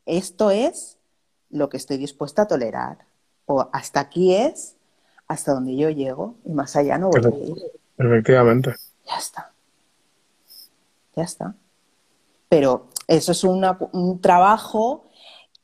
[0.05, 0.97] esto es
[1.51, 2.99] lo que estoy dispuesta a tolerar.
[3.45, 4.75] O hasta aquí es
[5.27, 7.55] hasta donde yo llego y más allá no voy a ir.
[7.97, 8.75] Efectivamente.
[9.07, 9.51] Ya está.
[11.15, 11.55] Ya está.
[12.49, 15.05] Pero eso es un trabajo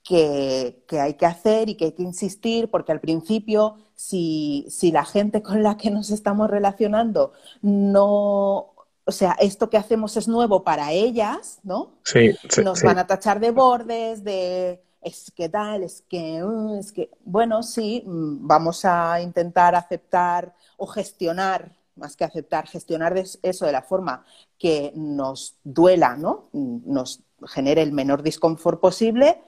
[0.03, 4.91] que, que, hay que hacer y que hay que insistir, porque al principio, si, si
[4.91, 8.73] la gente con la que nos estamos relacionando no
[9.07, 11.93] o sea, esto que hacemos es nuevo para ellas, ¿no?
[12.03, 16.91] Sí, Nos van a tachar de bordes, de es que tal, es que, mm, es
[16.91, 23.65] que, bueno, sí, mm, vamos a intentar aceptar o gestionar, más que aceptar, gestionar eso
[23.65, 24.23] de la forma
[24.57, 26.49] que nos duela, ¿no?
[26.53, 29.41] Nos genere el menor disconfort posible,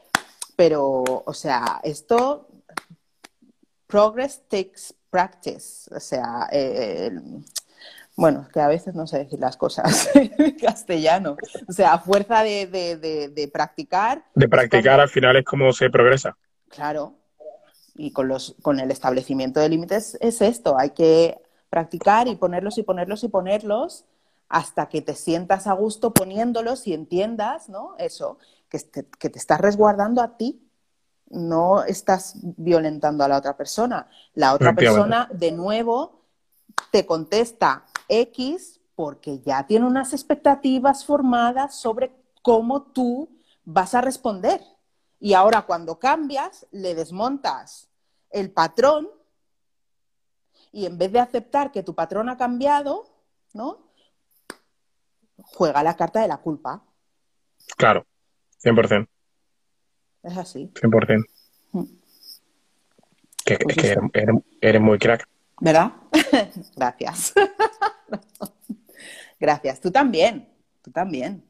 [0.56, 2.48] pero, o sea, esto,
[3.88, 7.12] progress takes practice, o sea, eh,
[8.20, 11.38] bueno, que a veces no sé decir las cosas en castellano.
[11.68, 14.26] O sea, a fuerza de, de, practicar.
[14.36, 16.38] De practicar al final es como se progresa.
[16.68, 17.14] Claro.
[17.96, 20.78] Y con, los, con el establecimiento de límites es esto.
[20.78, 24.06] Hay que practicar y ponerlos y ponerlos y ponerlos
[24.50, 27.96] hasta que te sientas a gusto poniéndolos y entiendas, ¿no?
[28.00, 30.62] Eso, que te, que te estás resguardando a ti.
[31.30, 34.10] No estás violentando a la otra persona.
[34.34, 36.19] La otra persona, de nuevo,
[36.92, 42.12] te contesta X porque ya tiene unas expectativas formadas sobre
[42.42, 43.30] cómo tú
[43.64, 44.62] vas a responder.
[45.20, 47.90] Y ahora cuando cambias, le desmontas
[48.30, 49.10] el patrón
[50.72, 53.06] y en vez de aceptar que tu patrón ha cambiado,
[53.54, 53.80] ¿no?
[55.38, 56.84] Juega la carta de la culpa.
[57.78, 58.06] Claro,
[58.64, 59.08] 100%.
[60.24, 60.72] Es así.
[60.74, 61.26] 100%.
[61.72, 61.84] Mm.
[63.46, 63.98] Que, es que
[64.62, 65.28] eres muy crack.
[65.62, 65.94] ¿Verdad?
[66.76, 67.34] Gracias.
[69.40, 69.82] Gracias.
[69.82, 70.48] Tú también.
[70.82, 71.44] Tú también.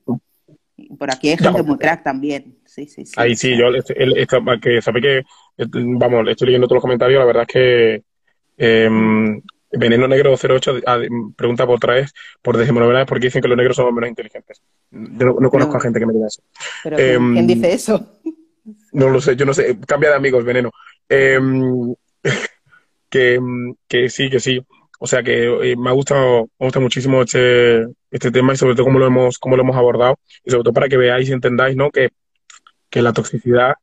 [0.98, 2.58] Por aquí hay gente muy crack también.
[2.66, 3.14] Sí, sí, sí.
[3.18, 3.66] Ahí sí, yo
[4.62, 5.24] que sabe que,
[5.58, 8.04] vamos, estoy leyendo todos los comentarios, la verdad es que
[8.58, 9.42] em,
[9.72, 11.00] Veneno Negro 08 ah,
[11.36, 12.70] pregunta por otra vez, por vez,
[13.08, 14.62] porque dicen que los negros somos menos inteligentes.
[14.92, 16.42] Yo no, conozco a gente que me diga eso.
[16.84, 18.20] ¿Pero quién em, dice eso?
[18.94, 19.78] No lo sé, yo no sé.
[19.86, 20.72] Cambia de amigos, Veneno.
[21.08, 21.94] Em,
[23.10, 23.40] que,
[23.88, 24.62] que sí, que sí.
[25.00, 28.76] O sea que eh, me ha gustado, me gusta muchísimo este, este tema y sobre
[28.76, 30.20] todo cómo lo hemos, cómo lo hemos abordado.
[30.44, 31.92] Y sobre todo para que veáis y entendáis, ¿no?
[31.92, 32.10] Que,
[32.90, 33.76] que la toxicidad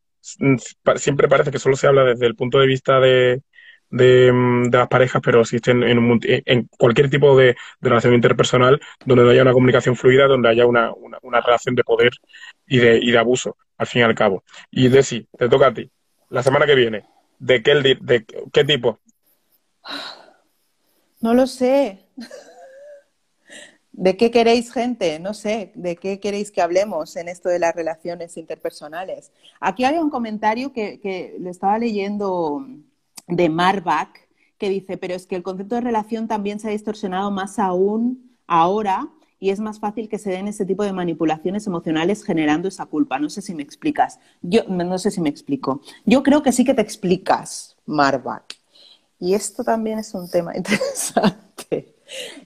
[0.97, 3.43] siempre parece que solo se habla desde el punto de vista de,
[3.91, 4.33] de,
[4.73, 9.53] las parejas, pero existen en, en cualquier tipo de, relación interpersonal donde no haya una
[9.53, 12.11] comunicación fluida, donde haya una, una, relación de poder
[12.67, 14.43] y de, y de abuso, al fin y al cabo.
[14.71, 15.91] Y Desi, te toca a ti.
[16.31, 17.05] La semana que viene,
[17.39, 19.01] ¿de qué, de qué tipo?
[21.21, 22.07] No lo sé.
[23.93, 25.19] ¿De qué queréis, gente?
[25.19, 29.33] No sé, ¿de qué queréis que hablemos en esto de las relaciones interpersonales?
[29.59, 32.67] Aquí hay un comentario que, que lo estaba leyendo
[33.27, 34.29] de Marback,
[34.59, 38.37] que dice, pero es que el concepto de relación también se ha distorsionado más aún
[38.47, 39.09] ahora
[39.39, 43.19] y es más fácil que se den ese tipo de manipulaciones emocionales generando esa culpa.
[43.19, 44.19] No sé si me explicas.
[44.43, 45.81] Yo no sé si me explico.
[46.05, 48.57] Yo creo que sí que te explicas, Marback.
[49.19, 51.95] Y esto también es un tema interesante.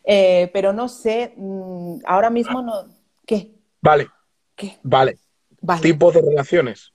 [0.04, 2.86] Eh, pero no sé, mm, ahora mismo no.
[3.26, 3.54] ¿Qué?
[3.80, 4.08] Vale.
[4.54, 4.78] ¿Qué?
[4.82, 5.18] Vale.
[5.82, 6.92] Tipos de relaciones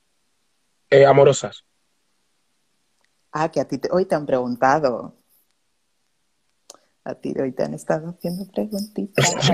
[0.90, 1.64] eh, amorosas.
[3.32, 5.14] Ah, que a ti hoy te han preguntado.
[7.04, 9.36] A ti hoy te han estado haciendo preguntitas.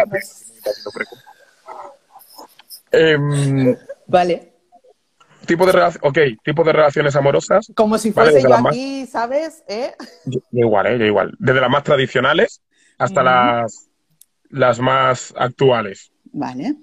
[2.93, 4.50] Em, vale
[5.45, 7.71] tipo de ok, tipo de relaciones amorosas.
[7.75, 9.63] Como si fuese yo aquí, ¿sabes?
[9.67, 9.93] ¿Eh?
[10.51, 11.07] igual, ¿eh?
[11.07, 11.35] igual.
[11.39, 12.61] Desde las más tradicionales
[12.97, 13.89] hasta las,
[14.49, 16.11] las más actuales.
[16.31, 16.75] Vale.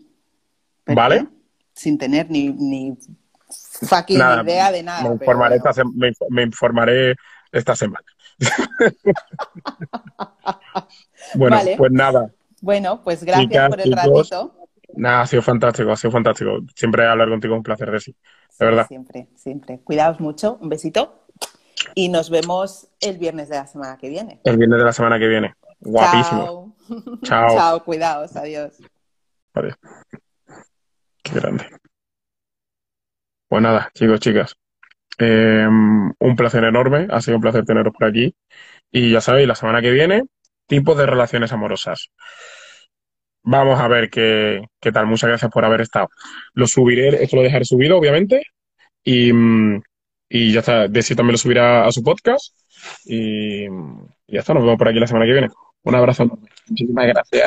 [0.87, 1.27] ¿Vale?
[1.73, 2.97] Sin tener ni, ni
[3.83, 5.03] fucking idea de nada.
[5.03, 5.73] Me informaré, esta,
[6.31, 7.15] me, informaré
[7.53, 8.05] esta semana.
[11.35, 12.31] bueno, pues nada.
[12.61, 14.55] Bueno, pues gracias por el ratito.
[14.99, 16.59] Nada, ha sido fantástico, ha sido fantástico.
[16.75, 18.17] Siempre hablar contigo es un placer, de sí.
[18.59, 18.87] De verdad.
[18.89, 19.81] Siempre, siempre.
[19.85, 21.25] Cuidaos mucho, un besito.
[21.95, 24.41] Y nos vemos el viernes de la semana que viene.
[24.43, 25.55] El viernes de la semana que viene.
[25.79, 26.77] Guapísimo.
[27.23, 27.49] Chao.
[27.57, 28.77] Chao, cuidaos, adiós.
[29.55, 29.77] Adiós.
[31.23, 31.65] Qué grande.
[33.47, 34.57] Pues nada, chicos, chicas.
[35.17, 37.07] Em, un placer enorme.
[37.09, 38.35] Ha sido un placer teneros por aquí.
[38.91, 40.25] Y ya sabéis, la semana que viene,
[40.67, 42.11] tipos de relaciones amorosas.
[43.51, 45.07] Vamos a ver qué, qué tal.
[45.07, 46.11] Muchas gracias por haber estado.
[46.53, 48.43] Lo subiré, esto lo dejaré subido, obviamente.
[49.03, 49.31] Y,
[50.29, 50.87] y ya está.
[50.87, 52.55] Desi también lo subirá a su podcast.
[53.07, 53.69] Y, y
[54.29, 54.53] ya está.
[54.53, 55.49] Nos vemos por aquí la semana que viene.
[55.83, 56.49] Un abrazo enorme.
[56.69, 57.31] Muchísimas gracias.